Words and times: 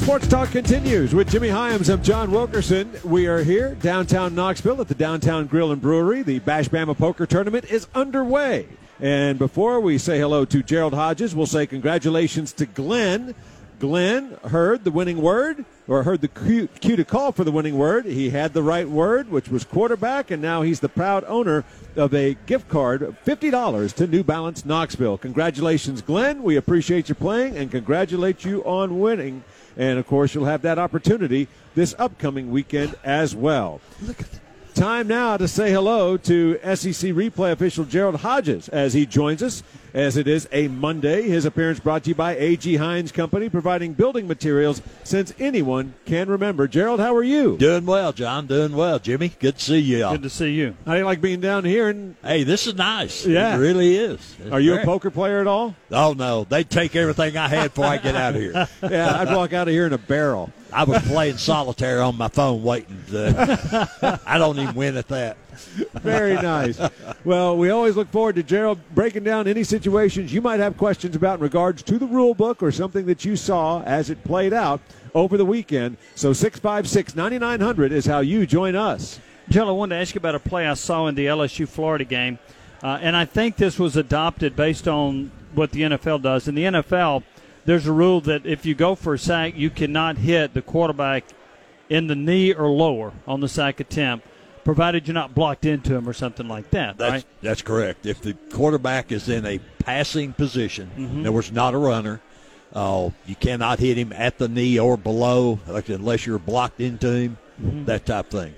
Sports 0.00 0.28
Talk 0.28 0.50
continues 0.50 1.14
with 1.14 1.30
Jimmy 1.30 1.50
Hyams. 1.50 1.90
I'm 1.90 2.02
John 2.02 2.30
Wilkerson. 2.30 2.90
We 3.04 3.26
are 3.26 3.42
here 3.42 3.74
downtown 3.74 4.34
Knoxville 4.34 4.80
at 4.80 4.88
the 4.88 4.94
Downtown 4.94 5.46
Grill 5.46 5.72
and 5.72 5.80
Brewery. 5.80 6.22
The 6.22 6.38
Bash 6.38 6.70
Bama 6.70 6.96
Poker 6.96 7.26
Tournament 7.26 7.66
is 7.70 7.86
underway. 7.94 8.66
And 8.98 9.38
before 9.38 9.78
we 9.78 9.98
say 9.98 10.18
hello 10.18 10.46
to 10.46 10.62
Gerald 10.62 10.94
Hodges, 10.94 11.34
we'll 11.34 11.44
say 11.44 11.66
congratulations 11.66 12.54
to 12.54 12.66
Glenn. 12.66 13.34
Glenn 13.78 14.38
heard 14.44 14.84
the 14.84 14.90
winning 14.90 15.20
word, 15.20 15.64
or 15.86 16.02
heard 16.02 16.22
the 16.22 16.28
cue, 16.28 16.68
cue 16.80 16.96
to 16.96 17.04
call 17.04 17.30
for 17.30 17.44
the 17.44 17.52
winning 17.52 17.76
word. 17.76 18.06
He 18.06 18.30
had 18.30 18.54
the 18.54 18.62
right 18.62 18.88
word, 18.88 19.30
which 19.30 19.48
was 19.48 19.64
quarterback, 19.64 20.30
and 20.30 20.40
now 20.40 20.62
he's 20.62 20.80
the 20.80 20.88
proud 20.88 21.24
owner 21.28 21.62
of 21.94 22.14
a 22.14 22.36
gift 22.46 22.68
card 22.68 23.02
of 23.02 23.22
$50 23.24 23.94
to 23.94 24.06
New 24.06 24.22
Balance 24.22 24.64
Knoxville. 24.64 25.18
Congratulations, 25.18 26.00
Glenn. 26.00 26.42
We 26.42 26.56
appreciate 26.56 27.08
you 27.10 27.14
playing 27.14 27.56
and 27.56 27.70
congratulate 27.70 28.44
you 28.44 28.64
on 28.64 28.98
winning. 28.98 29.44
And 29.76 29.98
of 29.98 30.06
course, 30.06 30.34
you'll 30.34 30.44
have 30.46 30.62
that 30.62 30.78
opportunity 30.78 31.48
this 31.74 31.94
upcoming 31.98 32.50
weekend 32.50 32.96
as 33.04 33.34
well. 33.34 33.80
Look 34.02 34.20
at 34.20 34.40
Time 34.74 35.08
now 35.08 35.36
to 35.36 35.48
say 35.48 35.72
hello 35.72 36.16
to 36.16 36.54
SEC 36.62 37.10
replay 37.12 37.52
official 37.52 37.84
Gerald 37.84 38.16
Hodges 38.16 38.68
as 38.68 38.94
he 38.94 39.04
joins 39.04 39.42
us 39.42 39.62
as 39.94 40.16
it 40.16 40.28
is 40.28 40.48
a 40.52 40.68
Monday. 40.68 41.22
His 41.22 41.44
appearance 41.44 41.80
brought 41.80 42.04
to 42.04 42.10
you 42.10 42.14
by 42.14 42.36
A.G. 42.36 42.74
Heins 42.74 43.12
Company, 43.12 43.48
providing 43.48 43.94
building 43.94 44.26
materials 44.26 44.82
since 45.04 45.32
anyone 45.38 45.94
can 46.04 46.28
remember. 46.28 46.68
Gerald, 46.68 47.00
how 47.00 47.14
are 47.14 47.22
you? 47.22 47.56
Doing 47.56 47.86
well, 47.86 48.12
John. 48.12 48.46
Doing 48.46 48.74
well, 48.74 48.98
Jimmy. 48.98 49.28
Good 49.38 49.58
to 49.58 49.64
see 49.64 49.78
you. 49.78 50.08
Good 50.10 50.22
to 50.22 50.30
see 50.30 50.52
you. 50.52 50.76
How 50.86 50.92
do 50.92 50.98
you 50.98 51.04
like 51.04 51.20
being 51.20 51.40
down 51.40 51.64
here? 51.64 51.88
And 51.88 52.16
hey, 52.22 52.44
this 52.44 52.66
is 52.66 52.74
nice. 52.74 53.26
Yeah, 53.26 53.54
it 53.54 53.58
really 53.58 53.96
is. 53.96 54.36
It's 54.40 54.50
are 54.50 54.60
you 54.60 54.72
great. 54.74 54.82
a 54.82 54.86
poker 54.86 55.10
player 55.10 55.40
at 55.40 55.46
all? 55.46 55.74
Oh 55.90 56.12
no, 56.12 56.44
they 56.44 56.64
take 56.64 56.96
everything 56.96 57.36
I 57.36 57.48
had 57.48 57.74
before 57.74 57.86
I 57.86 57.96
get 57.98 58.16
out 58.16 58.34
of 58.34 58.40
here. 58.40 58.68
yeah, 58.90 59.20
I'd 59.20 59.34
walk 59.34 59.52
out 59.52 59.68
of 59.68 59.74
here 59.74 59.86
in 59.86 59.92
a 59.92 59.98
barrel. 59.98 60.52
I 60.72 60.84
was 60.84 61.02
playing 61.02 61.38
solitaire 61.38 62.02
on 62.02 62.16
my 62.16 62.28
phone, 62.28 62.62
waiting. 62.62 63.02
To, 63.08 64.20
I 64.26 64.38
don't 64.38 64.58
even 64.58 64.74
win 64.74 64.96
at 64.96 65.08
that. 65.08 65.36
Very 65.94 66.34
nice. 66.34 66.80
Well, 67.24 67.56
we 67.56 67.70
always 67.70 67.96
look 67.96 68.08
forward 68.08 68.36
to 68.36 68.42
Gerald 68.42 68.78
breaking 68.94 69.24
down 69.24 69.46
any 69.46 69.64
situations 69.64 70.32
you 70.32 70.40
might 70.40 70.60
have 70.60 70.76
questions 70.76 71.16
about 71.16 71.38
in 71.38 71.42
regards 71.42 71.82
to 71.84 71.98
the 71.98 72.06
rule 72.06 72.34
book 72.34 72.62
or 72.62 72.72
something 72.72 73.06
that 73.06 73.24
you 73.24 73.36
saw 73.36 73.82
as 73.82 74.10
it 74.10 74.22
played 74.24 74.52
out 74.52 74.80
over 75.14 75.36
the 75.36 75.44
weekend. 75.44 75.96
So 76.14 76.32
656 76.32 77.14
9900 77.14 77.92
is 77.92 78.06
how 78.06 78.20
you 78.20 78.46
join 78.46 78.76
us. 78.76 79.20
Gerald, 79.48 79.70
I 79.70 79.72
wanted 79.72 79.96
to 79.96 80.00
ask 80.00 80.14
you 80.14 80.18
about 80.20 80.34
a 80.34 80.40
play 80.40 80.66
I 80.66 80.74
saw 80.74 81.06
in 81.06 81.14
the 81.14 81.26
LSU 81.26 81.66
Florida 81.66 82.04
game. 82.04 82.38
Uh, 82.82 82.98
and 83.00 83.16
I 83.16 83.24
think 83.24 83.56
this 83.56 83.78
was 83.78 83.96
adopted 83.96 84.56
based 84.56 84.88
on 84.88 85.30
what 85.54 85.72
the 85.72 85.82
NFL 85.82 86.22
does. 86.22 86.48
In 86.48 86.54
the 86.54 86.64
NFL, 86.64 87.24
there's 87.64 87.86
a 87.86 87.92
rule 87.92 88.20
that 88.22 88.46
if 88.46 88.64
you 88.64 88.74
go 88.74 88.94
for 88.94 89.14
a 89.14 89.18
sack, 89.18 89.56
you 89.56 89.68
cannot 89.70 90.18
hit 90.18 90.54
the 90.54 90.62
quarterback 90.62 91.24
in 91.88 92.06
the 92.06 92.14
knee 92.14 92.54
or 92.54 92.68
lower 92.68 93.12
on 93.26 93.40
the 93.40 93.48
sack 93.48 93.80
attempt 93.80 94.26
provided 94.64 95.06
you're 95.06 95.14
not 95.14 95.34
blocked 95.34 95.64
into 95.64 95.94
him 95.94 96.08
or 96.08 96.12
something 96.12 96.48
like 96.48 96.70
that. 96.70 96.98
That's, 96.98 97.12
right? 97.12 97.24
That's 97.42 97.62
correct. 97.62 98.06
If 98.06 98.20
the 98.20 98.34
quarterback 98.52 99.12
is 99.12 99.28
in 99.28 99.46
a 99.46 99.58
passing 99.78 100.32
position, 100.32 100.90
mm-hmm. 100.96 101.20
in 101.20 101.20
other 101.20 101.32
words, 101.32 101.52
not 101.52 101.74
a 101.74 101.78
runner, 101.78 102.20
uh, 102.72 103.10
you 103.26 103.34
cannot 103.34 103.78
hit 103.78 103.96
him 103.96 104.12
at 104.12 104.38
the 104.38 104.48
knee 104.48 104.78
or 104.78 104.96
below, 104.96 105.58
like 105.66 105.88
unless 105.88 106.26
you're 106.26 106.38
blocked 106.38 106.80
into 106.80 107.12
him. 107.12 107.38
Mm-hmm. 107.60 107.84
That 107.84 108.06
type 108.06 108.26
of 108.26 108.30
thing. 108.30 108.54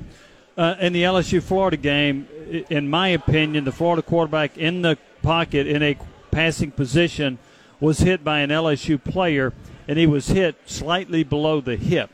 Uh, 0.57 0.77
in 0.81 0.93
the 0.93 1.03
LSU 1.03 1.43
Florida 1.43 1.77
game, 1.77 2.29
in 2.69 2.89
my 2.89 3.09
opinion, 3.09 3.65
the 3.65 3.73
Florida 3.73 4.03
quarterback 4.03 4.59
in 4.59 4.83
the 4.83 4.99
pocket 5.23 5.67
in 5.67 5.83
a 5.83 5.97
passing 6.31 6.71
position 6.71 7.39
was 7.81 8.01
hit 8.01 8.23
by 8.23 8.41
an 8.41 8.51
LSU 8.51 9.03
player, 9.03 9.53
and 9.89 9.99
he 9.99 10.07
was 10.07 10.29
hit 10.29 10.57
slightly 10.67 11.25
below 11.25 11.61
the 11.61 11.77
hip. 11.77 12.11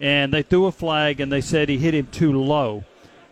And 0.00 0.32
they 0.32 0.42
threw 0.42 0.66
a 0.66 0.72
flag, 0.72 1.20
and 1.20 1.30
they 1.30 1.40
said 1.40 1.68
he 1.68 1.78
hit 1.78 1.94
him 1.94 2.06
too 2.06 2.32
low. 2.32 2.84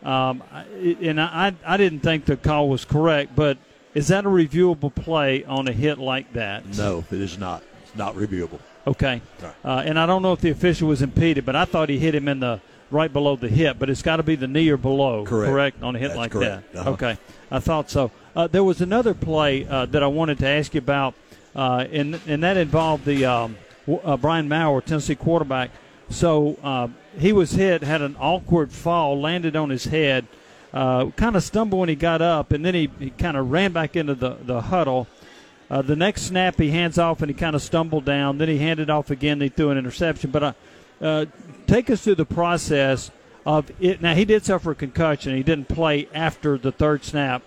Um, 0.06 0.42
and 0.80 1.20
I, 1.20 1.52
I 1.66 1.76
didn't 1.76 2.00
think 2.00 2.26
the 2.26 2.36
call 2.36 2.68
was 2.68 2.84
correct, 2.84 3.34
but 3.34 3.58
is 3.92 4.06
that 4.08 4.24
a 4.24 4.28
reviewable 4.28 4.94
play 4.94 5.42
on 5.44 5.66
a 5.66 5.72
hit 5.72 5.98
like 5.98 6.32
that? 6.34 6.64
No, 6.76 7.04
it 7.10 7.20
is 7.20 7.38
not. 7.38 7.64
It's 7.82 7.96
not 7.96 8.14
reviewable. 8.14 8.60
Okay. 8.86 9.20
Uh, 9.64 9.82
and 9.84 9.98
I 9.98 10.06
don't 10.06 10.22
know 10.22 10.32
if 10.32 10.40
the 10.40 10.50
official 10.50 10.86
was 10.88 11.02
impeded, 11.02 11.44
but 11.44 11.56
I 11.56 11.64
thought 11.64 11.88
he 11.88 11.98
hit 11.98 12.14
him 12.14 12.28
in 12.28 12.38
the 12.38 12.60
right 12.92 13.12
below 13.12 13.34
the 13.34 13.48
hip, 13.48 13.78
but 13.80 13.90
it's 13.90 14.02
got 14.02 14.18
to 14.18 14.22
be 14.22 14.36
the 14.36 14.46
knee 14.46 14.68
or 14.68 14.76
below. 14.76 15.24
Correct. 15.24 15.50
Correct 15.50 15.82
on 15.82 15.96
a 15.96 15.98
hit 15.98 16.08
That's 16.08 16.18
like 16.18 16.30
correct. 16.30 16.72
that. 16.72 16.80
Uh-huh. 16.80 16.90
Okay. 16.90 17.18
I 17.50 17.58
thought 17.58 17.90
so. 17.90 18.12
Uh, 18.36 18.46
there 18.46 18.62
was 18.62 18.80
another 18.80 19.12
play 19.12 19.66
uh, 19.66 19.86
that 19.86 20.04
I 20.04 20.06
wanted 20.06 20.38
to 20.38 20.46
ask 20.46 20.72
you 20.72 20.78
about, 20.78 21.14
uh, 21.56 21.86
and 21.90 22.20
and 22.28 22.44
that 22.44 22.56
involved 22.56 23.06
the 23.06 23.24
um, 23.24 23.56
uh, 24.04 24.16
Brian 24.16 24.48
Maurer, 24.48 24.80
Tennessee 24.82 25.16
quarterback. 25.16 25.70
So 26.08 26.56
uh, 26.62 26.88
he 27.18 27.32
was 27.32 27.52
hit, 27.52 27.82
had 27.82 28.02
an 28.02 28.16
awkward 28.18 28.72
fall, 28.72 29.20
landed 29.20 29.56
on 29.56 29.70
his 29.70 29.84
head, 29.84 30.26
uh, 30.72 31.06
kind 31.10 31.36
of 31.36 31.42
stumbled 31.42 31.80
when 31.80 31.88
he 31.88 31.94
got 31.94 32.22
up, 32.22 32.52
and 32.52 32.64
then 32.64 32.74
he, 32.74 32.90
he 32.98 33.10
kind 33.10 33.36
of 33.36 33.50
ran 33.50 33.72
back 33.72 33.96
into 33.96 34.14
the, 34.14 34.36
the 34.42 34.60
huddle. 34.60 35.06
Uh, 35.68 35.82
the 35.82 35.96
next 35.96 36.22
snap, 36.22 36.58
he 36.58 36.70
hands 36.70 36.96
off 36.96 37.22
and 37.22 37.28
he 37.28 37.34
kind 37.34 37.56
of 37.56 37.62
stumbled 37.62 38.04
down. 38.04 38.38
Then 38.38 38.48
he 38.48 38.58
handed 38.58 38.88
off 38.88 39.10
again. 39.10 39.40
He 39.40 39.48
threw 39.48 39.70
an 39.70 39.78
interception. 39.78 40.30
But 40.30 40.42
uh, 40.42 40.52
uh, 41.00 41.26
take 41.66 41.90
us 41.90 42.02
through 42.02 42.14
the 42.14 42.24
process 42.24 43.10
of 43.44 43.70
it. 43.80 44.00
Now, 44.00 44.14
he 44.14 44.24
did 44.24 44.44
suffer 44.44 44.70
a 44.70 44.74
concussion. 44.76 45.34
He 45.36 45.42
didn't 45.42 45.68
play 45.68 46.08
after 46.14 46.56
the 46.56 46.70
third 46.70 47.04
snap. 47.04 47.42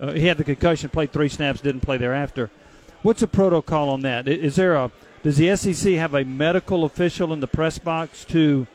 Uh, 0.00 0.12
he 0.12 0.26
had 0.26 0.36
the 0.36 0.44
concussion, 0.44 0.90
played 0.90 1.12
three 1.12 1.28
snaps, 1.28 1.60
didn't 1.60 1.82
play 1.82 1.96
thereafter. 1.96 2.50
What's 3.02 3.20
the 3.20 3.28
protocol 3.28 3.90
on 3.90 4.00
that? 4.00 4.26
Is 4.26 4.56
there 4.56 4.74
a 4.74 4.90
does 5.24 5.38
the 5.38 5.56
SEC 5.56 5.94
have 5.94 6.14
a 6.14 6.22
medical 6.22 6.84
official 6.84 7.32
in 7.32 7.40
the 7.40 7.46
press 7.46 7.78
box 7.78 8.26
to 8.26 8.66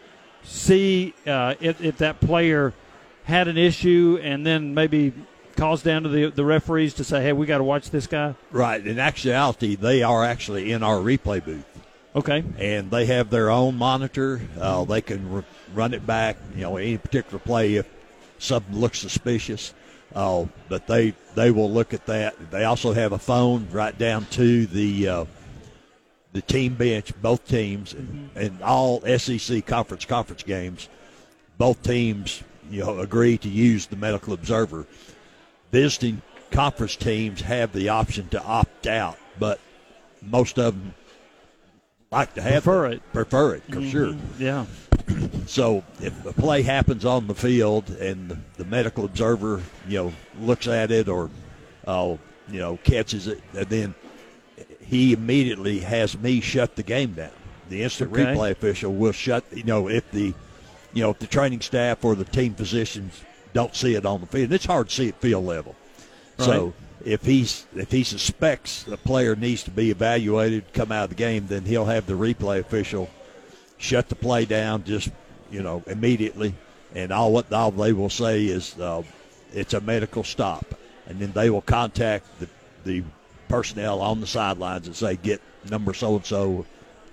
see 0.43 1.13
uh, 1.27 1.53
if, 1.61 1.79
if 1.79 1.99
that 1.99 2.19
player 2.19 2.73
had 3.23 3.47
an 3.47 3.57
issue 3.57 4.19
and 4.23 4.45
then 4.45 4.73
maybe 4.73 5.13
calls 5.55 5.83
down 5.83 6.03
to 6.03 6.09
the, 6.09 6.31
the 6.31 6.43
referees 6.43 6.95
to 6.95 7.03
say, 7.03 7.21
hey, 7.21 7.33
we 7.33 7.45
got 7.45 7.59
to 7.59 7.63
watch 7.63 7.91
this 7.91 8.07
guy? 8.07 8.33
Right. 8.51 8.85
In 8.85 8.97
actuality, 8.97 9.75
they 9.75 10.01
are 10.01 10.25
actually 10.25 10.71
in 10.71 10.81
our 10.81 10.97
replay 10.97 11.45
booth. 11.45 11.65
Okay. 12.15 12.43
And 12.57 12.89
they 12.89 13.05
have 13.05 13.29
their 13.29 13.51
own 13.51 13.75
monitor. 13.75 14.41
Uh, 14.59 14.85
they 14.85 15.01
can 15.01 15.31
r- 15.31 15.45
run 15.75 15.93
it 15.93 16.07
back, 16.07 16.37
you 16.55 16.61
know, 16.61 16.77
any 16.77 16.97
particular 16.97 17.37
play 17.37 17.75
if 17.75 17.87
something 18.39 18.75
looks 18.75 18.97
suspicious. 18.97 19.75
Uh, 20.15 20.45
but 20.67 20.87
they 20.87 21.13
they 21.35 21.51
will 21.51 21.71
look 21.71 21.93
at 21.93 22.07
that. 22.07 22.49
They 22.49 22.63
also 22.63 22.93
have 22.93 23.11
a 23.11 23.19
phone 23.19 23.67
right 23.69 23.95
down 23.95 24.25
to 24.31 24.65
the 24.65 25.07
uh, 25.07 25.25
the 26.31 26.41
team 26.41 26.75
bench, 26.75 27.13
both 27.21 27.47
teams, 27.47 27.93
mm-hmm. 27.93 28.37
and 28.37 28.61
all 28.61 29.01
SEC 29.17 29.65
conference 29.65 30.05
conference 30.05 30.43
games, 30.43 30.89
both 31.57 31.81
teams, 31.81 32.43
you 32.69 32.83
know, 32.83 32.99
agree 32.99 33.37
to 33.37 33.49
use 33.49 33.87
the 33.87 33.95
medical 33.95 34.33
observer. 34.33 34.85
Visiting 35.71 36.21
conference 36.51 36.95
teams 36.95 37.41
have 37.41 37.73
the 37.73 37.89
option 37.89 38.27
to 38.29 38.43
opt 38.43 38.87
out, 38.87 39.17
but 39.37 39.59
most 40.21 40.57
of 40.57 40.73
them 40.73 40.93
like 42.11 42.33
to 42.33 42.41
have 42.41 42.63
prefer 42.63 42.87
it. 42.87 43.13
Prefer 43.13 43.55
it 43.55 43.63
for 43.63 43.75
mm-hmm. 43.75 43.89
sure. 43.89 44.15
Yeah. 44.37 44.65
So 45.47 45.83
if 45.99 46.25
a 46.27 46.33
play 46.33 46.61
happens 46.61 47.03
on 47.05 47.25
the 47.25 47.33
field 47.33 47.89
and 47.89 48.29
the, 48.29 48.37
the 48.57 48.65
medical 48.65 49.05
observer, 49.05 49.63
you 49.87 49.97
know, 49.97 50.13
looks 50.39 50.67
at 50.67 50.91
it 50.91 51.09
or, 51.09 51.31
uh, 51.87 52.17
you 52.51 52.59
know, 52.59 52.77
catches 52.83 53.25
it, 53.25 53.41
and 53.55 53.65
then 53.65 53.95
he 54.89 55.13
immediately 55.13 55.79
has 55.79 56.17
me 56.17 56.41
shut 56.41 56.75
the 56.75 56.83
game 56.83 57.13
down. 57.13 57.31
The 57.69 57.83
instant 57.83 58.11
okay. 58.11 58.25
replay 58.25 58.51
official 58.51 58.93
will 58.93 59.11
shut. 59.11 59.43
You 59.53 59.63
know, 59.63 59.87
if 59.87 60.09
the, 60.11 60.33
you 60.93 61.03
know, 61.03 61.11
if 61.11 61.19
the 61.19 61.27
training 61.27 61.61
staff 61.61 62.03
or 62.03 62.15
the 62.15 62.25
team 62.25 62.55
physicians 62.55 63.21
don't 63.53 63.75
see 63.75 63.93
it 63.93 64.05
on 64.05 64.21
the 64.21 64.27
field, 64.27 64.51
it's 64.51 64.65
hard 64.65 64.89
to 64.89 64.95
see 64.95 65.09
at 65.09 65.21
field 65.21 65.45
level. 65.45 65.75
Right. 66.39 66.45
So 66.45 66.73
if 67.05 67.23
he's 67.23 67.67
if 67.75 67.91
he 67.91 68.03
suspects 68.03 68.83
the 68.83 68.97
player 68.97 69.35
needs 69.35 69.63
to 69.63 69.71
be 69.71 69.91
evaluated, 69.91 70.73
come 70.73 70.91
out 70.91 71.03
of 71.03 71.09
the 71.09 71.15
game, 71.15 71.45
then 71.45 71.65
he'll 71.65 71.85
have 71.85 72.07
the 72.07 72.13
replay 72.13 72.59
official 72.59 73.09
shut 73.77 74.09
the 74.09 74.15
play 74.15 74.45
down 74.45 74.83
just 74.83 75.09
you 75.51 75.61
know 75.61 75.83
immediately, 75.85 76.55
and 76.95 77.11
all 77.11 77.31
what 77.31 77.53
all 77.53 77.69
they 77.71 77.93
will 77.93 78.09
say 78.09 78.45
is 78.45 78.77
uh, 78.79 79.03
it's 79.53 79.75
a 79.75 79.81
medical 79.81 80.23
stop, 80.23 80.65
and 81.05 81.19
then 81.19 81.31
they 81.33 81.51
will 81.51 81.61
contact 81.61 82.25
the 82.39 82.49
the 82.85 83.03
personnel 83.49 84.01
on 84.01 84.21
the 84.21 84.27
sidelines 84.27 84.87
and 84.87 84.95
say, 84.95 85.17
get 85.17 85.41
number 85.69 85.93
so 85.93 86.15
and 86.15 86.25
so, 86.25 86.65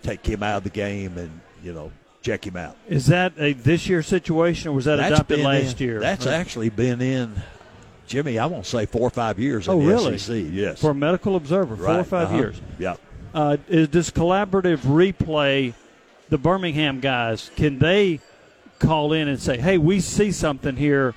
take 0.02 0.24
him 0.24 0.42
out 0.42 0.58
of 0.58 0.64
the 0.64 0.70
game, 0.70 1.18
and 1.18 1.40
you 1.62 1.72
know 1.72 1.90
check 2.22 2.46
him 2.46 2.56
out. 2.56 2.76
Is 2.88 3.06
that 3.06 3.32
a 3.38 3.52
this 3.54 3.88
year 3.88 4.02
situation, 4.02 4.70
or 4.70 4.72
was 4.72 4.84
that 4.84 4.96
that's 4.96 5.14
adopted 5.14 5.40
last 5.40 5.80
in, 5.80 5.86
year? 5.86 6.00
That's 6.00 6.26
actually 6.26 6.68
been 6.68 7.00
in. 7.00 7.42
Jimmy, 8.06 8.38
I 8.38 8.46
won't 8.46 8.66
say 8.66 8.86
four 8.86 9.02
or 9.02 9.10
five 9.10 9.38
years. 9.38 9.68
Oh, 9.68 9.80
really? 9.80 10.16
SEC, 10.16 10.46
yes. 10.50 10.80
For 10.80 10.90
a 10.90 10.94
medical 10.94 11.34
observer, 11.34 11.74
right. 11.74 11.92
four 11.92 12.00
or 12.00 12.04
5 12.04 12.28
uh-huh. 12.28 12.36
years. 12.36 12.60
Yep. 12.78 13.00
Uh, 13.34 13.56
is 13.68 13.88
this 13.88 14.10
collaborative 14.12 14.78
replay? 14.78 15.74
The 16.28 16.38
Birmingham 16.38 17.00
guys 17.00 17.50
can 17.56 17.78
they 17.78 18.20
call 18.78 19.12
in 19.12 19.28
and 19.28 19.40
say, 19.40 19.58
"Hey, 19.58 19.78
we 19.78 20.00
see 20.00 20.32
something 20.32 20.76
here 20.76 21.14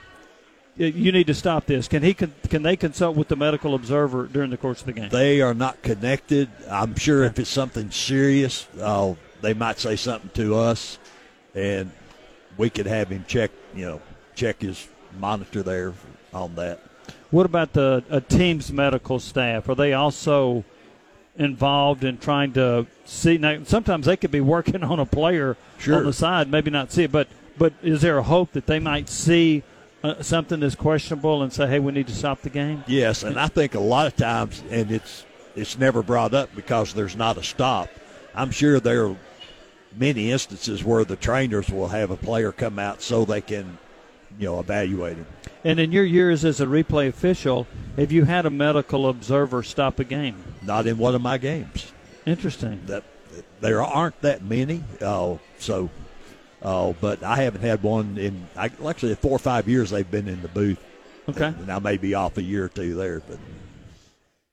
you 0.88 1.12
need 1.12 1.28
to 1.28 1.34
stop 1.34 1.66
this. 1.66 1.88
Can 1.88 2.04
he 2.04 2.14
can 2.14 2.64
they 2.64 2.78
consult 2.78 3.16
with 3.18 3.28
the 3.28 3.36
medical 3.36 3.76
observer 3.76 4.28
during 4.28 4.50
the 4.50 4.58
course 4.58 4.80
of 4.80 4.86
the 4.86 4.94
game? 4.94 5.10
They 5.10 5.42
are 5.42 5.54
not 5.54 5.82
connected. 5.82 6.50
I'm 6.70 6.96
sure 6.96 7.24
if 7.26 7.38
it's 7.38 7.50
something 7.50 7.92
serious, 7.92 8.66
uh, 8.80 9.16
they 9.42 9.54
might 9.54 9.80
say 9.80 9.98
something 9.98 10.30
to 10.36 10.56
us, 10.56 10.98
and 11.54 11.92
we 12.58 12.70
could 12.70 12.86
have 12.86 13.10
him 13.10 13.26
check, 13.28 13.52
you 13.76 13.86
know, 13.86 14.02
check 14.36 14.62
his 14.62 14.88
monitor 15.20 15.64
there 15.64 15.94
on 16.34 16.56
that. 16.56 16.80
What 17.30 17.46
about 17.46 17.74
the 17.74 18.04
a 18.10 18.22
team's 18.22 18.72
medical 18.72 19.20
staff? 19.20 19.68
Are 19.68 19.76
they 19.76 19.92
also 19.94 20.64
involved 21.38 22.06
in 22.06 22.18
trying 22.20 22.54
to 22.54 22.88
see? 23.04 23.38
Now, 23.38 23.64
sometimes 23.66 24.06
they 24.06 24.16
could 24.16 24.32
be 24.32 24.42
working 24.42 24.82
on 24.84 25.00
a 25.00 25.06
player 25.06 25.58
Sure. 25.78 25.98
on 25.98 26.06
the 26.06 26.14
side, 26.14 26.50
maybe 26.50 26.72
not 26.72 26.92
see 26.94 27.04
it, 27.04 27.12
but 27.12 27.28
but 27.58 27.74
is 27.84 28.02
there 28.02 28.18
a 28.18 28.24
hope 28.24 28.54
that 28.54 28.66
they 28.66 28.80
might 28.80 29.10
see 29.10 29.64
uh, 30.04 30.22
something 30.22 30.60
that's 30.60 30.76
questionable 30.76 31.42
and 31.44 31.52
say, 31.52 31.68
"Hey, 31.68 31.80
we 31.80 31.92
need 31.92 32.08
to 32.08 32.16
stop 32.16 32.42
the 32.42 32.50
game"? 32.50 32.84
Yes, 32.88 33.24
and 33.24 33.40
I 33.40 33.48
think 33.48 33.76
a 33.76 33.80
lot 33.80 34.08
of 34.08 34.16
times, 34.16 34.64
and 34.70 34.92
it's 34.92 35.26
it's 35.56 35.78
never 35.78 36.02
brought 36.02 36.34
up 36.34 36.56
because 36.56 36.94
there's 36.94 37.16
not 37.16 37.38
a 37.38 37.44
stop. 37.44 37.90
I'm 38.34 38.52
sure 38.52 38.80
there 38.80 39.08
are 39.08 39.18
many 39.96 40.32
instances 40.32 40.84
where 40.84 41.04
the 41.04 41.16
trainers 41.16 41.70
will 41.70 41.90
have 41.90 42.12
a 42.12 42.18
player 42.18 42.52
come 42.52 42.80
out 42.80 43.02
so 43.02 43.26
they 43.26 43.42
can, 43.42 43.78
you 44.38 44.46
know, 44.46 44.60
evaluate 44.60 45.18
him. 45.18 45.26
And 45.64 45.80
in 45.80 45.92
your 45.92 46.06
years 46.06 46.46
as 46.46 46.62
a 46.62 46.66
replay 46.66 47.10
official, 47.10 47.68
have 47.98 48.12
you 48.12 48.24
had 48.26 48.46
a 48.46 48.50
medical 48.50 49.10
observer 49.10 49.64
stop 49.64 50.00
a 50.00 50.04
game? 50.04 50.42
Not 50.62 50.88
in 50.88 50.98
one 50.98 51.16
of 51.16 51.22
my 51.22 51.38
games. 51.38 51.92
Interesting. 52.26 52.82
That 52.86 53.04
there 53.60 53.84
aren't 53.84 54.22
that 54.22 54.44
many. 54.44 54.84
Uh, 55.02 55.38
so, 55.58 55.90
uh, 56.62 56.94
but 57.00 57.24
I 57.24 57.38
haven't 57.38 57.62
had 57.62 57.82
one 57.84 58.18
in. 58.18 58.48
I, 58.56 58.70
actually, 58.88 59.16
four 59.16 59.32
or 59.32 59.40
five 59.40 59.68
years 59.68 59.90
they've 59.90 60.10
been 60.10 60.28
in 60.28 60.42
the 60.42 60.48
booth. 60.48 60.80
Okay. 61.30 61.48
And 61.48 61.72
I 61.72 61.80
may 61.80 61.98
be 61.98 62.14
off 62.16 62.38
a 62.38 62.42
year 62.42 62.66
or 62.66 62.70
two 62.70 62.96
there, 62.96 63.20
but 63.20 63.38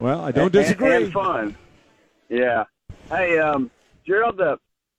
Well, 0.00 0.20
I 0.20 0.30
don't 0.30 0.44
And- 0.44 0.52
disagree. 0.52 1.04
And, 1.04 1.12
fun. 1.12 1.56
Yeah. 2.28 2.64
Hey, 3.08 3.38
um, 3.38 3.70
Gerald, 4.06 4.36
the 4.36 4.58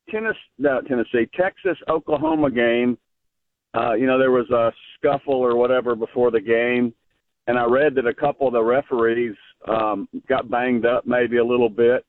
Tennessee, 0.09 0.39
no, 0.57 0.81
Tennessee, 0.81 1.27
Texas, 1.35 1.77
Oklahoma 1.87 2.49
game. 2.51 2.97
Uh, 3.73 3.93
you 3.93 4.07
know, 4.07 4.17
there 4.17 4.31
was 4.31 4.49
a 4.49 4.73
scuffle 4.95 5.35
or 5.35 5.55
whatever 5.55 5.95
before 5.95 6.31
the 6.31 6.39
game, 6.41 6.93
and 7.47 7.59
I 7.59 7.65
read 7.65 7.95
that 7.95 8.07
a 8.07 8.13
couple 8.13 8.47
of 8.47 8.53
the 8.53 8.63
referees 8.63 9.35
um, 9.67 10.07
got 10.27 10.49
banged 10.49 10.85
up 10.85 11.05
maybe 11.05 11.37
a 11.37 11.45
little 11.45 11.69
bit. 11.69 12.05